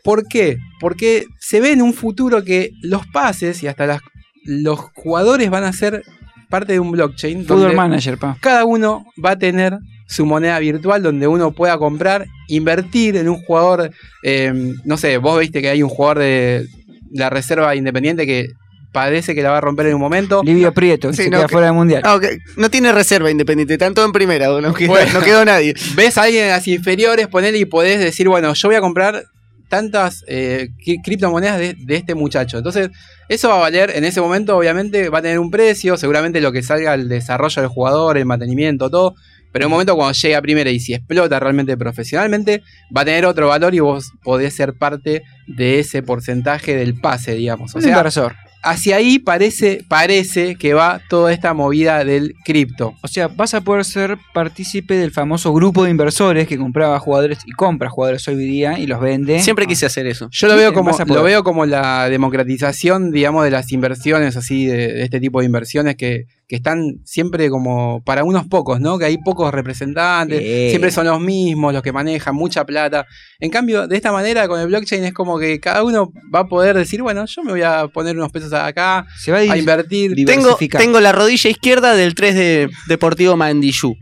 ¿Por 0.03 0.27
qué? 0.27 0.57
Porque 0.79 1.25
se 1.39 1.59
ve 1.61 1.71
en 1.71 1.81
un 1.81 1.93
futuro 1.93 2.43
que 2.43 2.71
los 2.81 3.05
pases 3.07 3.61
y 3.63 3.67
hasta 3.67 3.85
las- 3.85 4.01
los 4.45 4.79
jugadores 4.95 5.49
van 5.49 5.63
a 5.63 5.73
ser 5.73 6.03
parte 6.49 6.73
de 6.73 6.79
un 6.79 6.91
blockchain. 6.91 7.45
Football 7.45 7.75
Manager, 7.75 8.17
pa. 8.17 8.37
cada 8.41 8.65
uno 8.65 9.05
va 9.23 9.31
a 9.31 9.37
tener 9.39 9.77
su 10.07 10.25
moneda 10.25 10.57
virtual 10.59 11.03
donde 11.03 11.27
uno 11.27 11.51
pueda 11.51 11.77
comprar, 11.77 12.25
invertir 12.47 13.15
en 13.17 13.29
un 13.29 13.37
jugador. 13.43 13.91
eh, 14.23 14.73
no 14.83 14.97
sé, 14.97 15.17
vos 15.19 15.39
viste 15.39 15.61
que 15.61 15.69
hay 15.69 15.83
un 15.83 15.89
jugador 15.89 16.19
de 16.19 16.65
la 17.11 17.29
reserva 17.29 17.75
independiente 17.75 18.25
que 18.25 18.47
parece 18.91 19.36
que 19.36 19.41
la 19.44 19.51
va 19.51 19.57
a 19.57 19.62
romper 19.62 19.88
en 19.88 19.95
un 19.95 20.01
momento. 20.01 20.41
Livio 20.44 20.74
Prieto, 20.74 21.12
Sí, 21.13 21.24
se 21.24 21.30
no, 21.30 21.38
queda 21.38 21.47
que- 21.47 21.51
fuera 21.53 21.68
del 21.68 21.75
mundial. 21.75 22.01
No, 22.03 22.19
que- 22.19 22.39
no 22.57 22.69
tiene 22.69 22.91
reserva 22.91 23.30
independiente, 23.31 23.77
tanto 23.77 24.03
en 24.03 24.12
primera, 24.12 24.47
no 24.47 24.74
quedó, 24.74 24.89
Bueno. 24.89 25.13
no 25.13 25.21
quedó 25.21 25.45
nadie. 25.45 25.74
ves 25.95 26.18
a 26.18 26.24
alguien 26.24 26.45
en 26.45 26.50
las 26.50 26.68
inferiores, 26.68 27.27
ponele 27.27 27.57
y 27.57 27.65
podés 27.65 28.00
decir, 28.00 28.27
bueno, 28.27 28.53
yo 28.53 28.68
voy 28.68 28.75
a 28.75 28.81
comprar 28.81 29.24
tantas 29.69 30.24
eh, 30.27 30.69
cri- 30.83 31.00
criptomonedas 31.03 31.59
de, 31.59 31.75
de 31.77 31.95
este 31.95 32.15
muchacho. 32.15 32.57
Entonces, 32.57 32.89
eso 33.27 33.50
va 33.50 33.56
a 33.57 33.59
valer, 33.59 33.91
en 33.95 34.03
ese 34.03 34.19
momento, 34.19 34.57
obviamente, 34.57 35.09
va 35.09 35.19
a 35.19 35.21
tener 35.21 35.38
un 35.39 35.51
precio, 35.51 35.95
seguramente 35.95 36.42
lo 36.42 36.51
que 36.51 36.63
salga 36.63 36.95
el 36.95 37.07
desarrollo 37.07 37.62
del 37.62 37.69
jugador, 37.69 38.18
el 38.18 38.25
mantenimiento, 38.25 38.89
todo. 38.89 39.13
Pero 39.51 39.63
en 39.65 39.68
un 39.68 39.71
momento 39.74 39.95
cuando 39.95 40.13
llega 40.13 40.38
a 40.38 40.42
primera 40.44 40.69
y 40.69 40.80
si 40.80 40.94
explota 40.94 41.39
realmente 41.39 41.75
profesionalmente, 41.75 42.62
va 42.95 43.01
a 43.01 43.06
tener 43.06 43.25
otro 43.25 43.47
valor 43.47 43.74
y 43.74 43.80
vos 43.80 44.12
podés 44.24 44.56
ser 44.56 44.74
parte 44.74 45.24
de 45.47 45.80
ese 45.80 46.03
porcentaje 46.03 46.75
del 46.75 47.00
pase, 47.00 47.33
digamos. 47.33 47.74
O 47.74 47.80
Un 47.80 47.83
sea, 47.83 47.92
inversor. 47.97 48.35
Hacia 48.61 48.97
ahí 48.97 49.19
parece, 49.19 49.83
parece 49.87 50.56
que 50.56 50.73
va 50.73 51.01
toda 51.09 51.31
esta 51.33 51.54
movida 51.54 52.04
del 52.04 52.35
cripto. 52.44 52.95
O 53.01 53.07
sea, 53.07 53.28
vas 53.28 53.54
a 53.54 53.61
poder 53.61 53.85
ser 53.85 54.18
partícipe 54.33 54.95
del 54.95 55.11
famoso 55.11 55.54
grupo 55.54 55.83
de 55.83 55.92
inversores 55.92 56.47
que 56.47 56.57
compraba 56.57 56.99
jugadores 56.99 57.39
y 57.45 57.51
compra 57.51 57.89
jugadores 57.89 58.28
hoy 58.28 58.35
día 58.35 58.78
y 58.80 58.87
los 58.87 58.99
vende. 58.99 59.39
Siempre 59.39 59.66
Ah, 59.66 59.68
quise 59.68 59.85
hacer 59.85 60.07
eso. 60.07 60.28
Yo 60.31 60.47
lo 60.47 60.54
Sí, 60.54 60.59
veo 60.59 60.73
como 60.73 60.92
lo 61.07 61.23
veo 61.23 61.44
como 61.44 61.66
la 61.66 62.09
democratización, 62.09 63.11
digamos, 63.11 63.44
de 63.44 63.51
las 63.51 63.71
inversiones, 63.71 64.35
así, 64.35 64.66
de, 64.66 64.94
de 64.94 65.04
este 65.04 65.19
tipo 65.19 65.39
de 65.39 65.45
inversiones 65.45 65.95
que, 65.95 66.25
que 66.49 66.56
están 66.56 66.95
siempre 67.06 67.47
como 67.51 68.01
para 68.03 68.23
unos 68.23 68.47
pocos, 68.47 68.81
¿no? 68.81 68.97
Que 68.97 69.06
hay 69.06 69.19
pocos 69.19 69.53
representantes, 69.53 70.41
siempre 70.71 70.89
son 70.89 71.06
los 71.06 71.21
mismos 71.21 71.71
los 71.73 71.83
que 71.83 71.91
manejan 71.94 72.33
mucha 72.33 72.65
plata. 72.65 73.06
En 73.39 73.51
cambio, 73.51 73.87
de 73.87 73.95
esta 73.95 74.11
manera, 74.11 74.47
con 74.47 74.59
el 74.59 74.65
blockchain 74.65 75.03
es 75.03 75.13
como 75.13 75.37
que 75.37 75.59
cada 75.59 75.83
uno 75.83 76.11
va 76.33 76.39
a 76.39 76.47
poder 76.47 76.75
decir, 76.75 77.03
bueno, 77.03 77.23
yo 77.27 77.44
me 77.44 77.51
voy 77.51 77.61
a 77.61 77.87
poner 77.87 78.18
unos 78.18 78.31
pesos 78.31 78.51
acá, 78.51 79.06
Se 79.19 79.31
va 79.31 79.37
a, 79.37 79.57
invertir. 79.57 80.15
Tengo, 80.15 80.31
Diversificar. 80.31 80.81
tengo 80.81 80.99
la 80.99 81.11
rodilla 81.11 81.51
izquierda 81.51 81.94
del 81.94 82.15
3 82.15 82.33
de 82.35 82.69
Deportivo 82.87 83.37
Mandillú. 83.37 83.94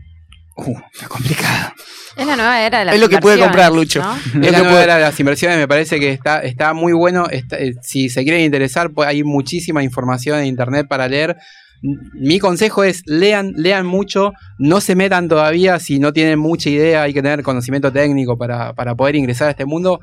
Uh, 0.56 0.74
está 0.94 1.06
complicado. 1.06 1.72
Es 2.16 2.26
la 2.26 2.34
nueva 2.34 2.60
era 2.62 2.78
de 2.80 2.84
las 2.86 2.94
Es 2.96 3.00
lo 3.00 3.08
que 3.08 3.18
puede 3.18 3.38
comprar, 3.38 3.70
Lucho. 3.70 4.02
¿no? 4.02 4.16
Es 4.16 4.34
Lo 4.34 4.40
la 4.40 4.46
que 4.46 4.50
nueva 4.56 4.70
puede- 4.70 4.82
era 4.84 4.94
de 4.96 5.02
las 5.02 5.20
inversiones, 5.20 5.56
me 5.58 5.68
parece 5.68 6.00
que 6.00 6.10
está, 6.10 6.40
está 6.40 6.72
muy 6.72 6.92
bueno. 6.92 7.28
está- 7.30 7.58
eh, 7.58 7.74
si 7.82 8.08
se 8.08 8.24
quieren 8.24 8.40
interesar, 8.40 8.90
pues 8.90 9.06
hay 9.06 9.22
muchísima 9.22 9.84
información 9.84 10.40
en 10.40 10.46
internet 10.46 10.86
para 10.88 11.06
leer. 11.06 11.36
Mi 11.82 12.38
consejo 12.38 12.82
es 12.84 13.02
lean, 13.06 13.52
lean 13.56 13.86
mucho, 13.86 14.32
no 14.58 14.80
se 14.80 14.94
metan 14.96 15.28
todavía 15.28 15.78
si 15.78 15.98
no 15.98 16.12
tienen 16.12 16.38
mucha 16.38 16.68
idea, 16.70 17.02
hay 17.02 17.14
que 17.14 17.22
tener 17.22 17.42
conocimiento 17.42 17.92
técnico 17.92 18.36
para, 18.36 18.72
para 18.74 18.94
poder 18.94 19.16
ingresar 19.16 19.48
a 19.48 19.50
este 19.52 19.64
mundo. 19.64 20.00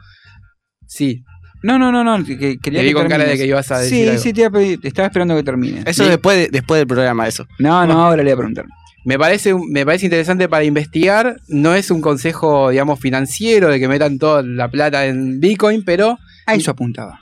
Sí, 0.88 1.24
No, 1.64 1.80
no, 1.80 1.92
no, 1.92 2.04
no. 2.04 2.24
que- 2.24 2.38
que- 2.38 2.58
quería 2.60 2.80
Te 2.80 2.84
vi 2.86 2.90
que 2.92 2.94
con 2.96 3.08
cara 3.10 3.24
de 3.26 3.36
que 3.38 3.46
ibas 3.48 3.72
a 3.72 3.80
decir 3.80 4.04
Sí, 4.04 4.08
algo. 4.10 4.22
sí, 4.22 4.34
te, 4.34 4.42
iba 4.42 4.48
a 4.50 4.52
pedir- 4.52 4.80
te 4.80 4.88
estaba 4.88 5.08
esperando 5.08 5.36
que 5.36 5.44
termine. 5.44 5.82
Eso 5.86 6.04
Sí. 6.04 6.10
después, 6.10 6.38
de- 6.38 6.50
después 6.52 6.80
del 6.80 6.88
programa, 6.88 7.28
eso. 7.28 7.46
No, 7.60 7.86
no, 7.88 8.06
ahora 8.06 8.18
le 8.18 8.24
voy 8.30 8.34
a 8.34 8.38
preguntar. 8.38 8.66
me 9.08 9.20
parece, 9.20 9.54
me 9.70 9.86
parece 9.86 10.06
interesante 10.08 10.48
para 10.50 10.64
investigar. 10.64 11.38
No 11.48 11.76
es 11.76 11.92
un 11.92 12.02
consejo, 12.02 12.70
digamos, 12.72 13.00
financiero 13.00 13.70
de 13.70 13.80
que 13.80 13.88
metan 13.88 14.18
toda 14.18 14.42
la 14.42 14.68
plata 14.70 15.06
en 15.06 15.40
Bitcoin, 15.40 15.84
pero 15.86 16.18
A 16.48 16.56
eso 16.56 16.72
apuntaba. 16.72 17.20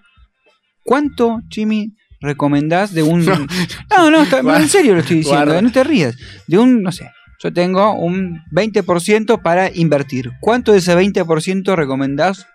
¿Cuánto, 0.85 1.39
Jimmy, 1.49 1.93
recomendás 2.23 2.93
de 2.93 3.03
un. 3.03 3.23
No, 3.95 4.09
no, 4.09 4.23
está- 4.23 4.39
en 4.39 4.67
serio 4.69 4.95
lo 4.95 5.01
estoy 5.01 5.17
diciendo, 5.17 5.45
Guarda. 5.45 5.61
no 5.61 5.71
te 5.71 5.83
rías. 5.83 6.15
De 6.47 6.57
un, 6.57 6.81
no 6.81 6.91
sé, 6.91 7.11
yo 7.43 7.53
tengo 7.53 7.93
un 7.93 8.41
20% 8.51 9.41
para 9.41 9.69
invertir. 9.73 10.31
¿Cuánto 10.41 10.71
de 10.71 10.79
ese 10.79 10.95
20% 10.95 11.75
recomendás 11.75 12.47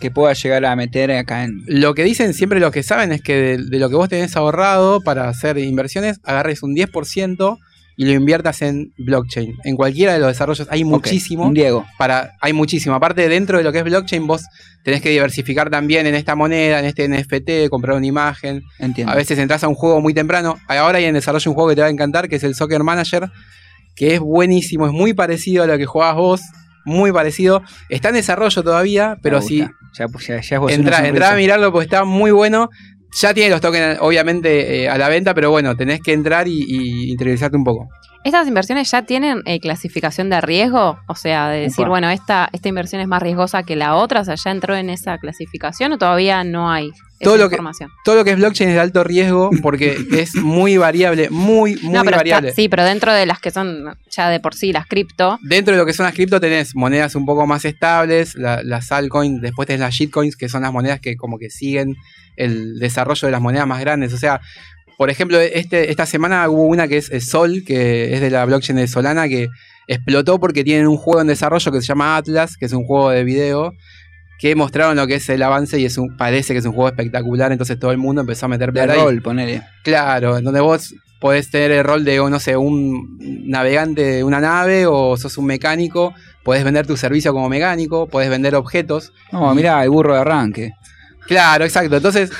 que 0.00 0.10
pueda 0.10 0.32
llegar 0.34 0.64
a 0.66 0.74
meter 0.76 1.12
acá 1.12 1.44
en... 1.44 1.62
Lo 1.66 1.94
que 1.94 2.02
dicen 2.04 2.34
siempre 2.34 2.58
los 2.60 2.72
que 2.72 2.82
saben 2.82 3.12
es 3.12 3.22
que 3.22 3.34
de, 3.36 3.58
de 3.58 3.78
lo 3.78 3.88
que 3.88 3.94
vos 3.94 4.08
tenés 4.08 4.36
ahorrado 4.36 5.00
para 5.00 5.28
hacer 5.28 5.56
inversiones, 5.58 6.18
agarres 6.24 6.62
un 6.62 6.74
10% 6.74 7.58
y 7.96 8.04
lo 8.06 8.12
inviertas 8.12 8.62
en 8.62 8.92
blockchain. 8.98 9.56
En 9.64 9.76
cualquiera 9.76 10.14
de 10.14 10.18
los 10.18 10.28
desarrollos 10.28 10.66
hay 10.70 10.84
muchísimo. 10.84 11.46
Un 11.46 11.54
Diego. 11.54 11.84
Para, 11.98 12.32
hay 12.40 12.52
muchísimo. 12.52 12.94
Aparte, 12.94 13.28
dentro 13.28 13.58
de 13.58 13.64
lo 13.64 13.72
que 13.72 13.78
es 13.78 13.84
blockchain, 13.84 14.26
vos 14.26 14.44
tenés 14.82 15.00
que 15.00 15.10
diversificar 15.10 15.70
también 15.70 16.06
en 16.06 16.14
esta 16.14 16.34
moneda, 16.34 16.80
en 16.80 16.86
este 16.86 17.08
NFT, 17.08 17.68
comprar 17.70 17.96
una 17.96 18.06
imagen. 18.06 18.62
Entiendo. 18.78 19.12
A 19.12 19.16
veces 19.16 19.38
entras 19.38 19.62
a 19.64 19.68
un 19.68 19.74
juego 19.74 20.00
muy 20.00 20.12
temprano. 20.12 20.58
Ahora 20.66 20.98
hay 20.98 21.04
en 21.04 21.14
desarrollo 21.14 21.50
un 21.50 21.54
juego 21.54 21.70
que 21.70 21.76
te 21.76 21.80
va 21.82 21.86
a 21.86 21.90
encantar, 21.90 22.28
que 22.28 22.36
es 22.36 22.44
el 22.44 22.54
Soccer 22.54 22.82
Manager, 22.82 23.30
que 23.94 24.14
es 24.14 24.20
buenísimo, 24.20 24.86
es 24.86 24.92
muy 24.92 25.14
parecido 25.14 25.62
a 25.62 25.66
lo 25.66 25.78
que 25.78 25.86
jugabas 25.86 26.16
vos. 26.16 26.40
Muy 26.86 27.12
parecido. 27.12 27.62
Está 27.88 28.10
en 28.10 28.16
desarrollo 28.16 28.62
todavía, 28.62 29.16
pero 29.22 29.40
si. 29.40 29.60
Ya, 29.60 30.06
ya, 30.28 30.40
ya 30.42 30.60
entra, 30.68 31.08
entra 31.08 31.32
a 31.32 31.34
mirarlo 31.34 31.72
porque 31.72 31.84
está 31.84 32.04
muy 32.04 32.30
bueno. 32.30 32.68
Ya 33.14 33.32
tiene 33.32 33.50
los 33.50 33.60
tokens, 33.60 33.98
obviamente, 34.00 34.82
eh, 34.82 34.88
a 34.88 34.98
la 34.98 35.08
venta, 35.08 35.34
pero 35.34 35.50
bueno, 35.50 35.76
tenés 35.76 36.00
que 36.00 36.12
entrar 36.12 36.48
y, 36.48 36.64
y 36.66 37.10
interiorizarte 37.12 37.56
un 37.56 37.64
poco. 37.64 37.88
¿Estas 38.24 38.48
inversiones 38.48 38.90
ya 38.90 39.02
tienen 39.02 39.42
eh, 39.44 39.60
clasificación 39.60 40.30
de 40.30 40.40
riesgo? 40.40 40.98
O 41.06 41.14
sea, 41.14 41.48
de 41.50 41.60
decir, 41.60 41.82
Upa. 41.82 41.90
bueno, 41.90 42.10
esta, 42.10 42.48
esta 42.52 42.68
inversión 42.68 43.00
es 43.02 43.06
más 43.06 43.22
riesgosa 43.22 43.62
que 43.64 43.76
la 43.76 43.94
otra, 43.94 44.22
o 44.22 44.24
sea, 44.24 44.34
¿ya 44.34 44.50
entró 44.50 44.74
en 44.74 44.88
esa 44.90 45.18
clasificación 45.18 45.92
o 45.92 45.98
todavía 45.98 46.42
no 46.42 46.70
hay 46.70 46.88
esa 46.88 47.02
Todo 47.20 47.36
lo 47.36 47.48
que- 47.50 47.56
información? 47.56 47.90
Todo 48.04 48.16
lo 48.16 48.24
que 48.24 48.30
es 48.30 48.36
blockchain 48.38 48.70
es 48.70 48.74
de 48.76 48.80
alto 48.80 49.04
riesgo 49.04 49.50
porque 49.62 49.96
es 50.12 50.34
muy 50.36 50.76
variable, 50.78 51.28
muy, 51.30 51.76
muy 51.82 51.92
no, 51.92 52.00
pero 52.00 52.00
está- 52.00 52.16
variable. 52.16 52.52
sí, 52.54 52.68
pero 52.70 52.84
dentro 52.84 53.12
de 53.12 53.26
las 53.26 53.40
que 53.40 53.50
son 53.50 53.94
ya 54.10 54.30
de 54.30 54.40
por 54.40 54.54
sí 54.54 54.72
las 54.72 54.86
cripto, 54.86 55.38
Dentro 55.42 55.72
de 55.74 55.78
lo 55.78 55.86
que 55.86 55.92
son 55.92 56.04
las 56.04 56.14
cripto 56.14 56.40
tenés 56.40 56.74
monedas 56.74 57.14
un 57.16 57.26
poco 57.26 57.46
más 57.46 57.64
estables, 57.66 58.34
la- 58.36 58.62
las 58.62 58.90
altcoins, 58.90 59.42
después 59.42 59.66
tenés 59.66 59.80
las 59.80 59.92
shitcoins, 59.94 60.36
que 60.36 60.48
son 60.48 60.62
las 60.62 60.72
monedas 60.72 60.98
que 61.00 61.16
como 61.16 61.38
que 61.38 61.50
siguen 61.50 61.94
el 62.36 62.78
desarrollo 62.78 63.26
de 63.28 63.32
las 63.32 63.40
monedas 63.40 63.66
más 63.66 63.80
grandes. 63.80 64.12
O 64.12 64.16
sea, 64.18 64.40
por 64.96 65.10
ejemplo, 65.10 65.38
este, 65.40 65.90
esta 65.90 66.06
semana 66.06 66.48
hubo 66.48 66.66
una 66.66 66.88
que 66.88 66.98
es 66.98 67.10
eh, 67.10 67.20
Sol, 67.20 67.62
que 67.66 68.14
es 68.14 68.20
de 68.20 68.30
la 68.30 68.44
blockchain 68.44 68.76
de 68.76 68.86
Solana, 68.86 69.28
que 69.28 69.48
explotó 69.86 70.38
porque 70.38 70.64
tienen 70.64 70.86
un 70.86 70.96
juego 70.96 71.20
en 71.20 71.26
desarrollo 71.26 71.72
que 71.72 71.80
se 71.80 71.86
llama 71.86 72.16
Atlas, 72.16 72.56
que 72.56 72.66
es 72.66 72.72
un 72.72 72.84
juego 72.84 73.10
de 73.10 73.24
video, 73.24 73.72
que 74.38 74.54
mostraron 74.54 74.96
lo 74.96 75.06
que 75.06 75.16
es 75.16 75.28
el 75.28 75.42
avance 75.42 75.78
y 75.78 75.84
es 75.84 75.98
un, 75.98 76.16
parece 76.16 76.52
que 76.52 76.58
es 76.58 76.64
un 76.64 76.72
juego 76.72 76.88
espectacular, 76.88 77.52
entonces 77.52 77.78
todo 77.78 77.92
el 77.92 77.98
mundo 77.98 78.20
empezó 78.22 78.46
a 78.46 78.48
meter 78.48 78.72
plata 78.72 78.94
ahí. 78.94 79.00
rol, 79.00 79.22
ponele. 79.22 79.62
Claro, 79.82 80.38
en 80.38 80.44
donde 80.44 80.60
vos 80.60 80.94
podés 81.20 81.50
tener 81.50 81.70
el 81.70 81.84
rol 81.84 82.04
de, 82.04 82.18
no 82.18 82.38
sé, 82.38 82.56
un 82.56 83.18
navegante 83.46 84.02
de 84.02 84.24
una 84.24 84.40
nave 84.40 84.86
o 84.86 85.16
sos 85.16 85.38
un 85.38 85.46
mecánico, 85.46 86.14
podés 86.42 86.64
vender 86.64 86.86
tu 86.86 86.96
servicio 86.96 87.32
como 87.32 87.48
mecánico, 87.48 88.06
podés 88.06 88.28
vender 88.28 88.54
objetos. 88.54 89.12
No, 89.32 89.54
mirá, 89.54 89.82
el 89.82 89.90
burro 89.90 90.14
de 90.14 90.20
arranque. 90.20 90.72
Claro, 91.26 91.64
exacto. 91.64 91.96
Entonces, 91.96 92.30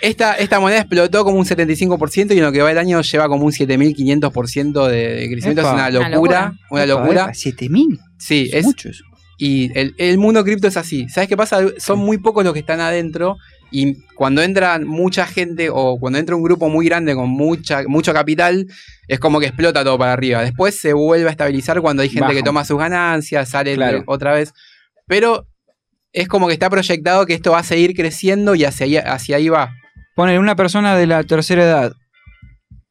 esta, 0.00 0.34
esta 0.34 0.60
moneda 0.60 0.80
explotó 0.80 1.24
como 1.24 1.38
un 1.38 1.44
75% 1.44 2.34
y 2.34 2.38
en 2.38 2.44
lo 2.44 2.52
que 2.52 2.62
va 2.62 2.70
el 2.70 2.78
año 2.78 3.00
lleva 3.02 3.28
como 3.28 3.44
un 3.46 3.52
7500% 3.52 4.86
de, 4.88 4.96
de 5.16 5.28
crecimiento. 5.30 5.60
Epa. 5.62 5.70
es 5.70 5.74
una 5.74 5.98
Una 6.00 6.08
locura, 6.10 6.52
una 6.70 6.86
locura. 6.86 7.22
epa, 7.24 7.34
7000. 7.34 7.98
Sí, 8.18 8.50
es, 8.52 8.64
mucho 8.64 8.88
eso. 8.88 9.04
y 9.38 9.76
el, 9.78 9.94
el 9.98 10.18
mundo 10.18 10.42
cripto 10.44 10.68
es 10.68 10.76
así. 10.76 11.08
¿Sabes 11.08 11.28
qué 11.28 11.36
pasa? 11.36 11.60
Son 11.78 11.98
muy 11.98 12.18
pocos 12.18 12.44
los 12.44 12.52
que 12.52 12.60
están 12.60 12.80
adentro. 12.80 13.36
Y 13.72 13.94
cuando 14.14 14.42
entra 14.42 14.78
mucha 14.78 15.26
gente 15.26 15.70
o 15.72 15.98
cuando 15.98 16.20
entra 16.20 16.36
un 16.36 16.42
grupo 16.44 16.68
muy 16.68 16.86
grande 16.86 17.16
con 17.16 17.28
mucha, 17.28 17.82
mucho 17.88 18.12
capital, 18.12 18.66
es 19.08 19.18
como 19.18 19.40
que 19.40 19.46
explota 19.46 19.82
todo 19.82 19.98
para 19.98 20.12
arriba. 20.12 20.40
Después 20.42 20.78
se 20.78 20.92
vuelve 20.92 21.26
a 21.26 21.32
estabilizar 21.32 21.80
cuando 21.80 22.02
hay 22.04 22.08
gente 22.08 22.32
que 22.32 22.44
toma 22.44 22.64
sus 22.64 22.78
ganancias, 22.78 23.48
sale 23.48 23.74
Claro. 23.74 24.04
otra 24.06 24.32
vez. 24.34 24.52
Pero 25.08 25.46
es 26.16 26.28
como 26.28 26.46
que 26.48 26.54
está 26.54 26.68
proyectado 26.70 27.26
que 27.26 27.34
esto 27.34 27.52
va 27.52 27.60
a 27.60 27.62
seguir 27.62 27.94
creciendo 27.94 28.54
y 28.54 28.64
hacia 28.64 28.84
ahí, 28.86 28.96
hacia 28.96 29.36
ahí 29.36 29.48
va. 29.48 29.70
Ponele 30.16 30.38
una 30.38 30.56
persona 30.56 30.96
de 30.96 31.06
la 31.06 31.22
tercera 31.24 31.62
edad. 31.62 31.92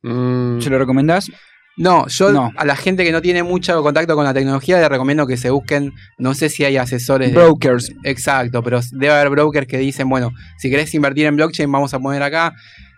Mm. 0.03 0.61
¿Se 0.61 0.69
lo 0.69 0.77
recomendás? 0.77 1.29
No, 1.77 2.07
yo 2.07 2.31
No. 2.31 2.51
a 2.55 2.63
la 2.63 2.75
gente 2.77 3.03
que 3.03 3.11
no 3.11 3.21
tiene 3.21 3.43
mucho 3.43 3.81
contacto 3.83 4.15
con 4.15 4.23
la 4.23 4.33
tecnología 4.33 4.79
le 4.79 4.87
recomiendo 4.87 5.27
que 5.27 5.35
se 5.35 5.49
busquen, 5.49 5.91
no 6.17 6.33
sé 6.33 6.47
si 6.49 6.63
hay 6.63 6.77
asesores. 6.77 7.29
de- 7.29 7.35
Brokers. 7.35 7.91
Exacto, 8.03 8.63
pero 8.63 8.79
debe 8.91 9.13
haber 9.13 9.29
brokers 9.29 9.67
que 9.67 9.77
dicen, 9.79 10.07
bueno, 10.07 10.31
si 10.57 10.69
querés 10.69 10.93
invertir 10.93 11.25
en 11.25 11.35
blockchain, 11.35 11.69
vamos 11.71 11.93
a 11.93 11.99
poner 11.99 12.23
acá. 12.23 12.53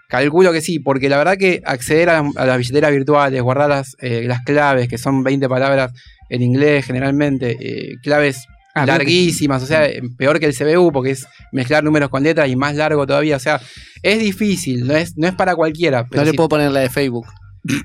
Calculo 0.10 0.51
que 0.53 0.62
sí, 0.62 0.79
porque 0.79 1.10
la 1.10 1.17
verdad 1.17 1.38
que 1.38 1.62
acceder 1.65 2.10
a, 2.10 2.19
a 2.36 2.46
las 2.46 2.57
billeteras 2.60 2.91
virtuales, 2.91 3.41
guardar 3.41 3.69
las, 3.69 3.96
eh, 4.00 4.24
las 4.27 4.41
claves, 4.43 4.88
que 4.88 4.98
son 4.98 5.24
20 5.24 5.50
palabras 5.50 5.91
en 6.29 6.41
inglés 6.43 6.86
generalmente, 6.86 7.57
eh, 7.60 7.96
claves 8.03 8.46
Ah, 8.84 8.86
larguísimas, 8.86 9.63
o 9.63 9.65
sea, 9.65 9.86
eh, 9.86 10.01
peor 10.17 10.39
que 10.39 10.46
el 10.48 10.55
CBU, 10.55 10.91
porque 10.91 11.12
es 11.12 11.25
mezclar 11.51 11.84
números 11.84 12.10
con 12.10 12.24
letras 12.24 12.50
y 12.50 12.55
más 12.55 12.75
largo 12.75 13.05
todavía, 13.07 13.36
o 13.36 13.39
sea, 13.39 13.60
es 14.03 14.19
difícil, 14.19 14.86
no 14.88 14.96
es, 14.96 15.17
no 15.17 15.27
es 15.27 15.34
para 15.34 15.55
cualquiera. 15.55 16.05
Pero 16.10 16.22
No 16.22 16.25
le 16.25 16.31
si- 16.31 16.38
puedo 16.38 16.50
poner 16.50 16.72
la 16.72 16.79
de 16.81 16.89
Facebook. 16.89 17.27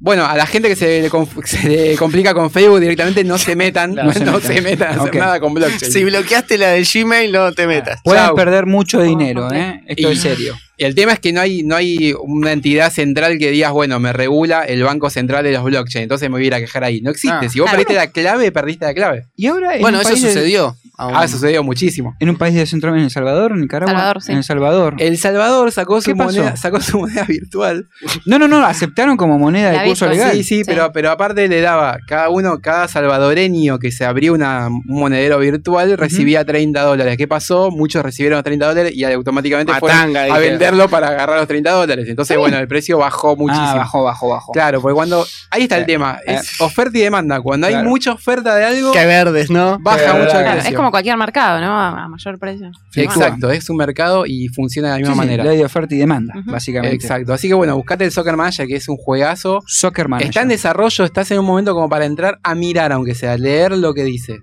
bueno, 0.00 0.26
a 0.26 0.36
la 0.36 0.46
gente 0.46 0.68
que 0.68 0.76
se 0.76 1.02
le, 1.02 1.10
conf- 1.10 1.42
se 1.46 1.68
le 1.68 1.96
complica 1.96 2.34
con 2.34 2.50
Facebook 2.50 2.80
directamente 2.80 3.24
no 3.24 3.38
se 3.38 3.56
metan, 3.56 3.94
No 3.94 4.12
se 4.12 4.20
no 4.24 4.32
metan. 4.32 4.42
se 4.54 4.60
metan 4.60 4.98
a 4.98 5.02
hacer 5.02 5.16
nada 5.16 5.40
con 5.40 5.54
blockchain. 5.54 5.90
Si 5.92 6.04
bloqueaste 6.04 6.58
la 6.58 6.68
de 6.70 6.84
Gmail, 6.84 7.32
no 7.32 7.52
te 7.52 7.66
metas. 7.66 8.00
Pueden 8.04 8.24
Chau. 8.24 8.34
perder 8.36 8.66
mucho 8.66 9.00
dinero. 9.02 9.50
¿eh? 9.52 9.80
Esto 9.86 10.10
Y- 10.10 10.12
es 10.12 10.20
serio. 10.20 10.56
El 10.78 10.94
tema 10.94 11.12
es 11.12 11.20
que 11.20 11.32
no 11.32 11.40
hay, 11.40 11.62
no 11.62 11.76
hay 11.76 12.14
una 12.20 12.52
entidad 12.52 12.90
central 12.92 13.38
que 13.38 13.50
digas, 13.50 13.72
bueno, 13.72 14.00
me 14.00 14.12
regula 14.12 14.62
el 14.64 14.82
banco 14.82 15.08
central 15.10 15.44
de 15.44 15.52
los 15.52 15.62
blockchain, 15.64 16.02
entonces 16.04 16.28
me 16.28 16.34
voy 16.36 16.44
a 16.44 16.46
ir 16.48 16.54
a 16.54 16.58
quejar 16.60 16.84
ahí. 16.84 17.00
No 17.00 17.10
existe. 17.10 17.36
Ah, 17.46 17.48
si 17.48 17.60
vos 17.60 17.68
claro. 17.70 17.84
perdiste 17.84 17.94
la 17.94 18.06
clave, 18.12 18.50
perdiste 18.52 18.84
la 18.86 18.94
clave. 18.94 19.26
Y 19.36 19.46
ahora 19.46 19.74
en 19.76 19.80
Bueno, 19.82 19.98
un 19.98 20.02
eso 20.02 20.14
de- 20.14 20.20
sucedió. 20.20 20.76
aún. 20.96 21.12
Ah, 21.16 21.26
sucedió 21.28 21.62
muchísimo. 21.62 22.14
en 22.20 22.28
un 22.30 22.36
país 22.36 22.54
de 22.54 22.66
Centroamérica, 22.66 23.02
en 23.02 23.06
El 23.06 23.10
Salvador, 23.12 23.52
en 23.52 23.60
Nicaragua. 23.62 23.92
Salvador, 23.94 24.22
sí. 24.22 24.32
En 24.32 24.38
El 24.38 24.44
Salvador. 24.44 24.94
El 24.98 25.18
Salvador 25.18 25.72
sacó 25.72 25.96
¿Qué 25.96 26.10
su 26.12 26.16
pasó? 26.16 26.38
moneda, 26.38 26.56
sacó 26.56 26.80
su 26.80 26.98
moneda 27.00 27.24
virtual. 27.24 27.86
No, 28.26 28.38
no, 28.38 28.46
no, 28.48 28.64
aceptaron 28.64 29.16
como 29.16 29.38
moneda 29.38 29.70
de 29.72 29.86
curso 29.88 30.06
legal. 30.08 30.32
Sí, 30.32 30.42
sí, 30.44 30.54
Sí. 30.58 30.62
Pero, 30.64 30.92
pero 30.92 31.10
aparte 31.10 31.48
le 31.48 31.60
daba, 31.60 31.98
cada 32.06 32.28
uno, 32.30 32.60
cada 32.60 32.86
salvadoreño 32.88 33.78
que 33.78 33.90
se 33.92 34.04
abrió 34.04 34.34
una, 34.34 34.68
un 34.68 34.82
monedero 34.86 35.38
virtual 35.38 35.96
recibía 35.98 36.44
30 36.44 36.82
dólares. 36.82 37.16
¿Qué 37.16 37.26
pasó? 37.28 37.70
Muchos 37.70 38.02
recibieron 38.04 38.36
los 38.36 38.44
30 38.44 38.66
dólares 38.68 38.92
y 38.94 39.04
automáticamente 39.04 39.72
fueron 39.74 39.98
Matanga, 39.98 40.20
a 40.22 40.24
dijeron. 40.26 40.44
Venderlo 40.64 40.88
para 40.88 41.08
agarrar 41.08 41.38
los 41.38 41.48
30 41.48 41.70
dólares. 41.70 42.06
Entonces, 42.08 42.36
bueno, 42.36 42.58
el 42.58 42.66
precio 42.68 42.98
bajó 42.98 43.36
muchísimo. 43.36 43.66
Ah, 43.68 43.74
bajó, 43.76 44.04
bajó, 44.04 44.28
bajó. 44.28 44.52
Claro, 44.52 44.80
porque 44.80 44.94
cuando. 44.94 45.24
Ahí 45.50 45.62
está 45.64 45.76
el 45.76 45.82
Eh, 45.82 45.86
tema. 45.86 46.18
eh. 46.26 46.34
Es 46.34 46.60
oferta 46.60 46.96
y 46.98 47.02
demanda. 47.02 47.40
Cuando 47.40 47.66
hay 47.66 47.76
mucha 47.82 48.12
oferta 48.12 48.54
de 48.56 48.64
algo, 48.64 48.92
Qué 48.92 49.04
verdes, 49.06 49.50
¿no? 49.50 49.78
baja 49.80 50.14
mucho 50.14 50.38
el 50.38 50.44
precio. 50.52 50.70
es 50.70 50.76
como 50.76 50.90
cualquier 50.90 51.16
mercado, 51.16 51.60
¿no? 51.60 51.78
A, 51.78 52.08
mayor 52.08 52.38
precio. 52.38 52.70
Exacto, 52.94 53.50
es 53.50 53.68
un 53.70 53.76
mercado 53.76 54.24
y 54.26 54.48
funciona 54.48 54.88
de 54.88 54.94
la 54.94 54.98
misma 54.98 55.14
sí, 55.14 55.18
manera. 55.18 55.44
ley 55.44 55.56
de 55.58 55.64
oferta 55.64 55.94
y 55.94 55.98
demanda, 55.98 56.34
básicamente. 56.46 56.96
Exacto. 56.96 57.32
Así 57.32 57.48
que 57.48 57.54
bueno, 57.54 57.76
buscate 57.76 58.04
el 58.04 58.10
Soccer 58.12 58.36
Manager, 58.36 58.66
que 58.66 58.76
es 58.76 58.88
un 58.88 58.96
juegazo. 58.96 59.60
Soccer 59.66 60.08
Manager. 60.08 60.28
Está 60.30 60.42
en 60.42 60.48
desarrollo, 60.48 61.04
estás 61.04 61.30
en 61.30 61.38
un 61.40 61.44
momento 61.46 61.74
como 61.74 61.88
para 61.88 62.04
entrar 62.04 62.38
a 62.42 62.54
mirar, 62.54 62.92
aunque 62.92 63.14
sea, 63.14 63.36
leer 63.36 63.72
lo 63.76 63.94
que 63.94 64.04
dice. 64.04 64.38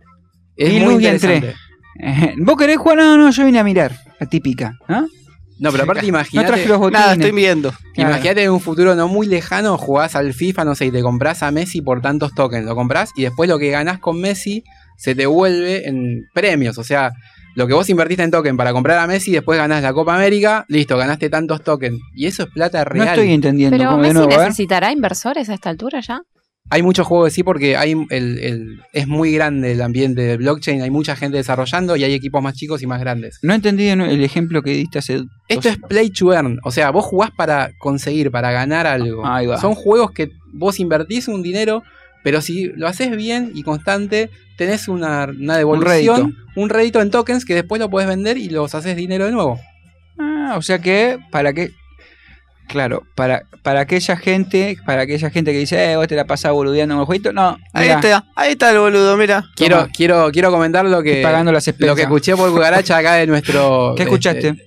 Es 0.58 0.70
Vi 0.70 0.80
muy 0.82 1.04
y 1.04 1.08
entré. 1.08 1.36
interesante. 1.38 1.56
Eh, 2.04 2.34
¿Vos 2.38 2.58
querés 2.58 2.78
jugar? 2.78 2.98
No, 2.98 3.18
no, 3.18 3.30
yo 3.32 3.46
vine 3.46 3.60
a 3.60 3.64
mirar. 3.64 3.92
La 4.20 4.28
típica. 4.28 4.74
¿ah? 4.88 5.04
No, 5.62 5.72
pero 5.72 5.84
aparte 5.84 6.02
No 6.02 6.08
imagínate. 6.10 6.48
traje 6.48 6.68
los 6.68 6.80
botines. 6.80 7.00
Nada, 7.02 7.14
estoy 7.14 7.32
viendo. 7.32 7.72
Claro. 7.94 8.10
Imagínate 8.12 8.44
en 8.44 8.52
un 8.52 8.60
futuro 8.60 8.96
no 8.96 9.08
muy 9.08 9.28
lejano, 9.28 9.78
jugás 9.78 10.16
al 10.16 10.34
FIFA, 10.34 10.66
no 10.66 10.76
sé, 10.76 10.88
y 10.88 10.92
te 10.92 11.02
compras 11.02 11.44
a 11.44 11.52
Messi 11.52 11.82
por 11.82 12.02
tantos 12.02 12.34
tokens. 12.36 12.66
Lo 12.66 12.76
compras 12.76 13.12
y 13.16 13.22
después 13.24 13.50
lo 13.50 13.58
que 13.60 13.70
ganás 13.70 14.00
con 14.00 14.20
Messi 14.20 14.64
se 14.98 15.16
te 15.16 15.26
vuelve 15.26 15.88
en 15.88 16.26
premios. 16.34 16.78
O 16.78 16.84
sea, 16.84 17.12
lo 17.56 17.68
que 17.68 17.74
vos 17.74 17.90
invertiste 17.90 18.24
en 18.24 18.32
token 18.32 18.56
para 18.58 18.72
comprar 18.74 18.98
a 19.00 19.08
Messi, 19.08 19.32
después 19.32 19.58
ganás 19.58 19.84
la 19.84 19.94
Copa 19.94 20.16
América, 20.16 20.66
listo, 20.68 20.98
ganaste 20.98 21.30
tantos 21.30 21.64
tokens. 21.64 22.00
Y 22.16 22.26
eso 22.28 22.44
es 22.44 22.50
plata 22.50 22.80
No 22.80 22.86
real. 22.92 23.08
estoy 23.10 23.32
entendiendo. 23.34 23.78
Pero 23.78 23.90
¿Cómo 23.92 24.02
de 24.02 24.08
Messi 24.10 24.14
nuevo, 24.16 24.30
ver? 24.30 24.40
necesitará 24.48 24.92
inversores 24.92 25.50
a 25.50 25.54
esta 25.54 25.70
altura 25.70 26.00
ya. 26.02 26.22
Hay 26.72 26.82
muchos 26.84 27.06
juegos 27.06 27.28
que 27.30 27.36
sí, 27.36 27.44
porque 27.44 27.76
hay 27.78 27.92
el, 28.10 28.40
el- 28.40 28.82
es 28.94 29.06
muy 29.08 29.34
grande 29.34 29.74
el 29.74 29.82
ambiente 29.82 30.22
del 30.22 30.38
blockchain, 30.40 30.82
hay 30.82 30.90
mucha 30.90 31.16
gente 31.16 31.38
desarrollando 31.38 31.96
y 31.98 32.04
hay 32.06 32.14
equipos 32.14 32.42
más 32.42 32.56
chicos 32.56 32.82
y 32.82 32.88
más 32.88 33.00
grandes. 33.02 33.40
No 33.44 33.54
entendí 33.54 33.84
de 33.86 33.92
el 33.92 34.24
ejemplo 34.24 34.64
que 34.64 34.72
diste 34.72 34.98
hace. 35.00 35.22
Esto 35.50 35.68
es 35.70 35.78
play 35.78 36.10
to 36.10 36.34
earn, 36.34 36.60
o 36.64 36.72
sea, 36.72 36.90
vos 36.92 37.06
jugás 37.06 37.30
para 37.32 37.72
conseguir, 37.78 38.32
para 38.32 38.52
ganar 38.52 38.88
algo. 38.88 39.26
Ahí 39.28 39.46
va. 39.48 39.60
Son 39.60 39.76
juegos 39.76 40.12
que 40.12 40.30
vos 40.54 40.80
invertís 40.80 41.28
un 41.28 41.44
dinero, 41.44 41.84
pero 42.24 42.40
si 42.42 42.68
lo 42.76 42.88
haces 42.88 43.16
bien 43.18 43.52
y 43.54 43.64
constante, 43.64 44.30
tenés 44.58 44.88
una, 44.88 45.26
una 45.26 45.58
devolución, 45.58 46.38
un 46.56 46.70
rédito. 46.70 47.02
en 47.02 47.12
tokens 47.12 47.44
que 47.46 47.56
después 47.56 47.80
lo 47.82 47.90
podés 47.90 48.08
vender 48.08 48.38
y 48.38 48.48
los 48.50 48.74
haces 48.76 48.96
dinero 48.96 49.26
de 49.26 49.32
nuevo. 49.34 49.60
Ah, 50.18 50.56
o 50.58 50.62
sea 50.62 50.80
que, 50.80 51.18
para 51.32 51.52
que. 51.52 51.72
Claro, 52.68 53.04
para, 53.16 53.44
para 53.64 53.82
aquella 53.82 54.16
gente, 54.16 54.78
para 54.86 55.02
aquella 55.04 55.30
gente 55.30 55.52
que 55.52 55.60
dice, 55.60 55.92
eh, 55.92 55.98
vos 55.98 56.08
te 56.08 56.16
la 56.16 56.26
pasás 56.26 56.52
boludeando 56.52 56.96
con 56.96 57.02
el 57.02 57.06
jueguito, 57.06 57.34
no, 57.34 57.58
Ahí 57.74 57.88
mirá, 57.88 58.00
está, 58.00 58.26
ahí 58.36 58.52
está 58.52 58.72
el 58.72 58.80
boludo, 58.80 59.18
mira. 59.18 59.44
Quiero, 59.56 59.78
Toma. 59.78 59.92
quiero, 59.94 60.32
quiero 60.32 60.52
comentar 60.52 60.86
lo 60.86 61.04
que, 61.04 61.10
estoy 61.10 61.24
pagando 61.24 61.52
las 61.52 61.68
lo 61.78 61.96
que 61.96 62.04
escuché 62.04 62.36
por 62.36 62.50
cucaracha 62.52 62.98
acá 62.98 63.16
de 63.16 63.28
nuestro. 63.28 63.94
¿Qué 63.98 64.04
escuchaste? 64.04 64.50
este, 64.50 64.66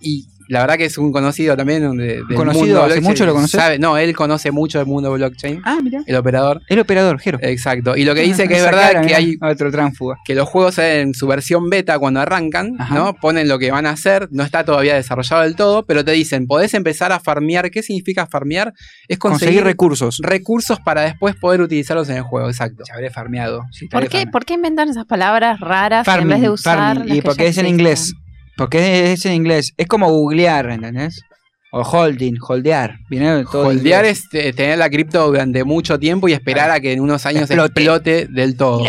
y 0.00 0.26
la 0.48 0.60
verdad 0.60 0.76
que 0.76 0.86
es 0.86 0.98
un 0.98 1.12
conocido 1.12 1.56
también 1.56 1.96
de, 1.96 2.06
del 2.24 2.34
¿Conocido 2.34 2.80
mundo 2.80 2.84
hace 2.84 3.00
mucho 3.00 3.26
lo 3.26 3.34
conoces? 3.34 3.60
Sabe- 3.60 3.78
no, 3.78 3.96
él 3.98 4.14
conoce 4.16 4.50
mucho 4.50 4.78
del 4.78 4.86
mundo 4.86 5.12
blockchain, 5.12 5.60
Ah, 5.64 5.78
mira. 5.82 6.02
el 6.06 6.16
operador. 6.16 6.62
El 6.68 6.78
operador, 6.80 7.20
Jero. 7.20 7.38
Exacto. 7.42 7.96
Y 7.96 8.04
lo 8.04 8.14
que 8.14 8.22
dice 8.22 8.44
Ah, 8.44 8.48
que 8.48 8.56
es 8.56 8.62
verdad 8.64 8.92
cara, 8.92 9.06
que 9.06 9.14
hay 9.14 9.36
Otro 9.42 9.70
tránfuga. 9.70 10.16
que 10.24 10.34
los 10.34 10.48
juegos 10.48 10.78
en 10.78 11.14
su 11.14 11.26
versión 11.26 11.68
beta 11.70 11.98
cuando 11.98 12.20
arrancan, 12.20 12.74
Ajá. 12.78 12.94
¿no? 12.94 13.14
Ponen 13.14 13.48
lo 13.48 13.58
que 13.58 13.70
van 13.70 13.86
a 13.86 13.90
hacer, 13.90 14.28
no 14.32 14.42
está 14.42 14.64
todavía 14.64 14.94
desarrollado 14.94 15.42
del 15.42 15.54
todo, 15.56 15.84
pero 15.86 16.04
te 16.04 16.12
dicen, 16.12 16.46
podés 16.46 16.74
empezar 16.74 17.12
a 17.12 17.20
farmear. 17.20 17.70
¿Qué 17.70 17.82
significa 17.82 18.26
farmear? 18.26 18.72
Es 19.08 19.18
Conseguir 19.18 19.38
conseguir, 19.48 19.64
recursos. 19.64 20.18
recursos 20.22 20.80
para 20.80 21.02
después 21.02 21.34
poder 21.36 21.60
utilizarlos 21.60 22.08
en 22.08 22.16
el 22.16 22.22
juego, 22.22 22.48
exacto. 22.48 22.84
Se 22.86 22.92
habré 22.92 23.10
farmeado. 23.10 23.62
sí, 23.72 23.86
¿Por 23.88 24.08
qué. 24.08 24.26
¿Por 24.26 24.44
qué 24.44 24.54
inventan 24.54 24.88
esas 24.88 25.04
palabras 25.06 25.60
raras 25.60 26.00
en 26.06 26.12
Farming, 26.12 26.28
vez 26.28 26.40
de 26.40 26.50
usar 26.50 26.78
farming, 26.78 27.08
las 27.08 27.16
Y 27.16 27.20
que 27.20 27.26
porque 27.26 27.44
ya 27.44 27.50
es 27.50 27.58
en 27.58 27.66
inglés. 27.66 28.14
Porque 28.58 29.12
es 29.12 29.24
en 29.24 29.32
inglés. 29.32 29.72
Es 29.76 29.86
como 29.86 30.10
googlear, 30.10 30.68
¿entendés? 30.68 31.22
O 31.70 31.82
holding, 31.82 32.36
holdear. 32.40 32.98
Viene 33.08 33.44
todo 33.50 33.68
Holdear 33.68 34.04
es 34.04 34.24
eh, 34.32 34.52
tener 34.52 34.78
la 34.78 34.90
cripto 34.90 35.26
durante 35.26 35.64
mucho 35.64 35.98
tiempo 35.98 36.28
y 36.28 36.32
esperar 36.32 36.70
a 36.70 36.80
que 36.80 36.92
en 36.92 37.00
unos 37.00 37.24
años 37.24 37.42
Explote. 37.42 37.80
explote, 37.80 38.26
del 38.26 38.56
todo. 38.56 38.82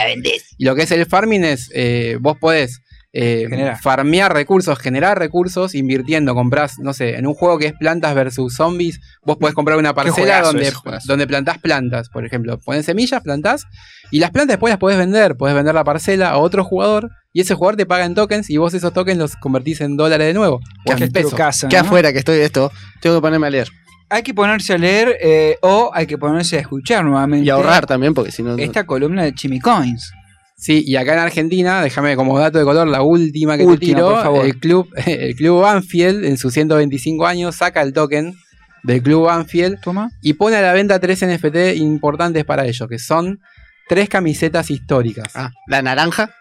Y 0.57 0.65
lo 0.65 0.75
que 0.75 0.83
es 0.83 0.91
el 0.91 1.05
farming 1.05 1.43
es, 1.43 1.69
eh, 1.73 2.17
vos 2.19 2.37
podés 2.39 2.81
eh, 3.11 3.73
farmear 3.81 4.33
recursos, 4.33 4.77
generar 4.79 5.17
recursos, 5.19 5.75
invirtiendo, 5.75 6.35
comprás, 6.35 6.79
no 6.79 6.93
sé, 6.93 7.15
en 7.15 7.27
un 7.27 7.33
juego 7.33 7.57
que 7.57 7.67
es 7.67 7.73
plantas 7.73 8.13
versus 8.15 8.55
zombies, 8.55 8.99
vos 9.23 9.37
podés 9.37 9.55
comprar 9.55 9.77
una 9.77 9.93
parcela 9.93 10.41
donde, 10.41 10.71
donde 11.05 11.27
plantás 11.27 11.57
plantas, 11.57 12.09
por 12.09 12.25
ejemplo. 12.25 12.59
Pones 12.59 12.85
semillas, 12.85 13.21
plantás, 13.21 13.65
y 14.11 14.19
las 14.19 14.31
plantas 14.31 14.53
después 14.53 14.71
las 14.71 14.79
podés 14.79 14.97
vender, 14.97 15.35
podés 15.35 15.55
vender 15.55 15.75
la 15.75 15.83
parcela 15.83 16.29
a 16.29 16.37
otro 16.37 16.63
jugador, 16.63 17.09
y 17.33 17.41
ese 17.41 17.53
jugador 17.55 17.75
te 17.77 17.85
paga 17.85 18.05
en 18.05 18.15
tokens, 18.15 18.49
y 18.49 18.57
vos 18.57 18.73
esos 18.73 18.91
tokens 18.93 19.17
los 19.17 19.35
convertís 19.35 19.81
en 19.81 19.95
dólares 19.97 20.27
de 20.27 20.33
nuevo, 20.33 20.59
o 20.85 20.95
Qué 20.95 21.03
en 21.03 21.11
pesos. 21.11 21.29
trucazo, 21.31 21.67
Que 21.69 21.75
¿no? 21.77 21.81
afuera 21.83 22.11
que 22.13 22.19
estoy 22.19 22.37
de 22.37 22.45
esto, 22.45 22.71
tengo 23.01 23.17
que 23.17 23.21
ponerme 23.21 23.47
a 23.47 23.49
leer. 23.49 23.67
Hay 24.11 24.23
que 24.23 24.33
ponerse 24.33 24.73
a 24.73 24.77
leer 24.79 25.15
eh, 25.21 25.57
o 25.61 25.91
hay 25.93 26.07
que 26.07 26.17
ponerse 26.17 26.57
a 26.57 26.61
escuchar 26.61 27.05
nuevamente. 27.05 27.45
Y 27.45 27.49
ahorrar 27.51 27.85
también, 27.85 28.13
porque 28.15 28.31
si 28.31 28.41
no. 28.41 28.57
no- 28.57 28.63
Esta 28.63 28.85
columna 28.85 29.23
de 29.23 29.35
Chimi 29.35 29.59
Coins. 29.59 30.11
Sí, 30.57 30.83
y 30.85 30.95
acá 30.97 31.13
en 31.13 31.19
Argentina, 31.19 31.81
déjame 31.81 32.15
como 32.15 32.37
dato 32.37 32.57
de 32.57 32.65
color, 32.65 32.87
la 32.87 33.01
última 33.03 33.55
que 33.57 33.63
Última, 33.63 33.77
te 33.77 33.85
tiro, 33.95 34.09
por 34.13 34.23
favor. 34.23 34.45
el 34.45 34.57
club, 34.59 34.89
el 35.05 35.35
club 35.35 35.61
Banfield 35.61 36.25
en 36.25 36.37
sus 36.37 36.51
125 36.53 37.25
años 37.27 37.55
saca 37.55 37.81
el 37.81 37.93
token 37.93 38.33
del 38.83 39.01
club 39.03 39.27
Banfield 39.27 39.79
Toma. 39.79 40.09
y 40.21 40.33
pone 40.33 40.55
a 40.57 40.61
la 40.61 40.73
venta 40.73 40.99
tres 40.99 41.25
NFT 41.25 41.75
importantes 41.77 42.43
para 42.45 42.65
ellos, 42.65 42.89
que 42.89 42.97
son 42.99 43.39
tres 43.87 44.09
camisetas 44.09 44.69
históricas. 44.71 45.31
Ah, 45.35 45.51
la 45.67 45.81
naranja. 45.81 46.31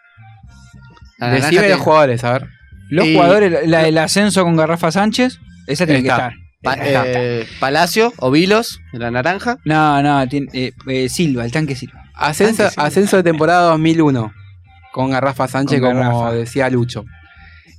Naranja 1.18 1.46
Decime 1.50 1.68
los 1.70 1.80
jugadores, 1.80 2.24
a 2.24 2.32
ver. 2.32 2.48
Los 2.90 3.06
Y- 3.06 3.14
jugadores, 3.14 3.68
la 3.68 3.82
del 3.82 3.98
ascenso 3.98 4.44
con 4.44 4.56
Garrafa 4.56 4.90
Sánchez, 4.90 5.38
esa 5.66 5.84
tiene 5.86 6.02
que 6.02 6.08
estar. 6.08 6.32
Pa- 6.62 6.74
Está. 6.74 7.02
eh, 7.06 7.46
Palacio 7.60 8.12
o 8.18 8.30
Vilos, 8.30 8.80
la 8.92 9.10
naranja. 9.10 9.58
No, 9.64 10.02
no, 10.02 10.26
tiene, 10.28 10.48
eh, 10.52 10.72
eh, 10.88 11.08
Silva, 11.08 11.44
el 11.44 11.52
tanque 11.52 11.76
Silva. 11.76 12.02
Ascenso, 12.14 12.62
Antes, 12.64 12.74
sí. 12.74 12.80
ascenso 12.80 13.16
de 13.16 13.22
temporada 13.22 13.62
2001 13.70 14.32
con 14.92 15.10
Garrafa 15.10 15.46
Sánchez, 15.46 15.80
Con 15.80 15.90
como 15.96 16.20
Garrafa. 16.20 16.36
decía 16.36 16.68
Lucho. 16.70 17.04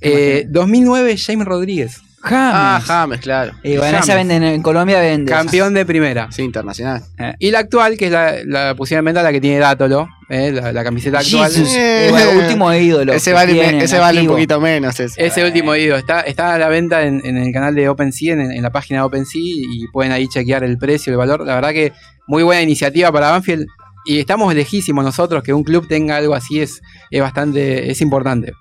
Eh, 0.00 0.44
2009, 0.48 1.16
James 1.18 1.46
Rodríguez, 1.46 2.00
Ah, 2.22 2.74
James. 2.80 2.86
James, 2.86 3.20
claro. 3.20 3.52
Eh, 3.62 3.78
bueno, 3.78 3.98
esa 3.98 4.12
James. 4.12 4.28
venden 4.28 4.42
en 4.44 4.62
Colombia, 4.62 5.00
vende. 5.00 5.30
campeón 5.32 5.72
de 5.74 5.86
primera. 5.86 6.28
Sí, 6.30 6.42
internacional. 6.42 7.02
Y 7.38 7.50
la 7.50 7.60
actual, 7.60 7.96
que 7.96 8.06
es 8.06 8.12
la, 8.12 8.34
la 8.44 8.74
pusieron 8.74 9.00
en 9.02 9.06
venta, 9.06 9.22
la 9.22 9.32
que 9.32 9.40
tiene 9.40 9.58
Dátolo, 9.58 10.06
eh, 10.28 10.52
la, 10.52 10.72
la 10.72 10.84
camiseta 10.84 11.18
actual. 11.20 11.50
Jesus. 11.50 11.74
Eh, 11.74 12.06
Eh, 12.08 12.10
bueno, 12.10 12.30
último 12.42 12.72
ídolo. 12.74 13.12
ese 13.12 13.32
vale, 13.32 13.52
tienen, 13.54 13.80
ese 13.80 13.98
vale 13.98 14.20
un 14.20 14.26
poquito 14.28 14.60
menos. 14.60 14.98
Ese. 15.00 15.26
Ese 15.26 15.44
último 15.44 15.74
ídolo 15.74 15.96
está, 15.96 16.20
está 16.20 16.54
a 16.54 16.58
la 16.58 16.68
venta 16.68 17.02
en, 17.04 17.20
en 17.24 17.36
el 17.38 17.52
canal 17.52 17.74
de 17.74 17.88
OpenSea, 17.88 18.34
en, 18.34 18.52
en 18.52 18.62
la 18.62 18.70
página 18.70 19.00
de 19.00 19.06
OpenSea, 19.06 19.40
y 19.42 19.86
pueden 19.92 20.12
ahí 20.12 20.28
chequear 20.28 20.62
el 20.64 20.76
precio, 20.78 21.12
el 21.12 21.16
valor. 21.16 21.46
La 21.46 21.54
verdad 21.54 21.70
que 21.70 21.92
muy 22.26 22.42
buena 22.42 22.62
iniciativa 22.62 23.10
para 23.10 23.30
Banfield. 23.30 23.66
Y 24.06 24.18
estamos 24.18 24.54
lejísimos 24.54 25.04
nosotros, 25.04 25.42
que 25.42 25.52
un 25.52 25.62
club 25.62 25.86
tenga 25.86 26.16
algo 26.16 26.34
así 26.34 26.60
es, 26.60 26.80
es 27.10 27.20
bastante, 27.20 27.90
es 27.90 28.00
importante. 28.00 28.52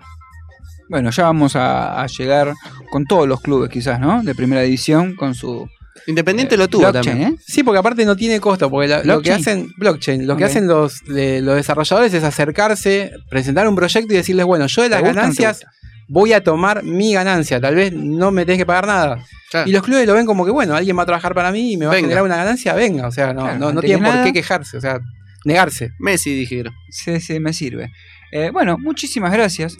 Bueno, 0.89 1.12
ya 1.12 1.24
vamos 1.24 1.55
a, 1.55 2.01
a 2.01 2.08
llegar 2.08 2.53
con 2.91 3.05
todos 3.05 3.27
los 3.27 3.39
clubes, 3.41 3.69
quizás, 3.69 4.00
¿no? 4.00 4.22
De 4.24 4.36
primera 4.36 4.62
división, 4.62 5.15
con 5.15 5.34
su. 5.36 5.69
Independiente 6.08 6.58
lo 6.58 6.67
tuvo 6.67 6.91
blockchain, 6.91 7.03
también. 7.05 7.34
¿eh? 7.34 7.38
Sí, 7.46 7.62
porque 7.63 7.79
aparte 7.79 8.03
no 8.05 8.16
tiene 8.16 8.40
costo, 8.40 8.70
porque 8.70 8.87
la- 8.87 9.03
lo 9.03 9.22
que 9.22 9.31
hacen, 9.31 9.70
blockchain, 9.77 10.25
lo 10.25 10.35
que 10.37 10.46
hacen 10.46 10.68
los, 10.68 11.01
de- 11.05 11.42
los 11.42 11.55
desarrolladores 11.55 12.14
es 12.14 12.24
acercarse, 12.24 13.11
presentar 13.29 13.68
un 13.68 13.75
proyecto 13.75 14.14
y 14.14 14.18
decirles, 14.18 14.46
bueno, 14.46 14.66
yo 14.68 14.81
de 14.81 14.90
las 14.90 15.01
¿Te 15.01 15.05
gusta 15.07 15.22
o 15.22 15.27
no 15.27 15.33
te 15.33 15.42
ganancias 15.44 15.70
voy 16.11 16.33
a 16.33 16.44
tomar 16.44 16.83
mi 16.83 17.14
ganancia, 17.14 17.61
tal 17.61 17.75
vez 17.75 17.94
no 17.94 18.31
me 18.31 18.44
tenés 18.44 18.57
que 18.57 18.66
pagar 18.66 18.87
nada. 18.87 19.24
Claro. 19.51 19.70
Y 19.70 19.72
los 19.74 19.83
clubes 19.83 20.07
lo 20.07 20.16
ven 20.16 20.25
como 20.25 20.44
que, 20.44 20.50
bueno, 20.51 20.74
alguien 20.74 20.98
va 20.98 21.03
a 21.03 21.05
trabajar 21.05 21.35
para 21.35 21.51
mí 21.51 21.74
y 21.74 21.77
me 21.77 21.85
va 21.85 21.92
Venga. 21.92 22.00
a 22.00 22.09
generar 22.09 22.24
una 22.24 22.35
ganancia, 22.37 22.74
venga. 22.74 23.07
O 23.07 23.11
sea, 23.11 23.31
no, 23.33 23.42
Claro, 23.44 23.59
no, 23.59 23.74
no 23.74 23.81
tienen 23.81 24.03
por 24.11 24.24
qué 24.24 24.33
quejarse, 24.33 24.77
o 24.77 24.81
sea, 24.81 25.00
negarse. 25.46 25.92
Messi, 26.00 26.33
dijeron. 26.33 26.74
Sí, 26.90 27.20
sí, 27.20 27.40
me 27.40 27.53
sirve. 27.53 27.92
Eh, 28.31 28.50
bueno, 28.51 28.77
muchísimas 28.79 29.31
gracias, 29.31 29.77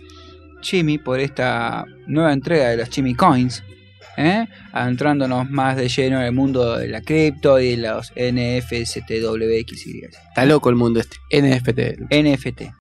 Chimi, 0.62 0.98
por 0.98 1.20
esta 1.20 1.86
nueva 2.08 2.34
entrega 2.34 2.70
de 2.70 2.78
los 2.78 2.90
Chimi 2.90 3.16
Coins. 3.16 3.64
¿eh? 4.18 4.48
Adentrándonos 4.74 5.50
más 5.50 5.78
de 5.78 5.88
lleno 5.88 6.20
en 6.20 6.26
el 6.26 6.34
mundo 6.34 6.78
de 6.78 6.88
la 6.88 7.02
cripto 7.02 7.60
y 7.60 7.76
de 7.76 7.88
los 7.88 8.12
NFSTWXY. 8.12 10.02
Está 10.30 10.46
loco 10.46 10.70
el 10.70 10.76
mundo 10.76 11.00
este. 11.00 11.18
NFT. 11.32 12.12
NFT. 12.12 12.74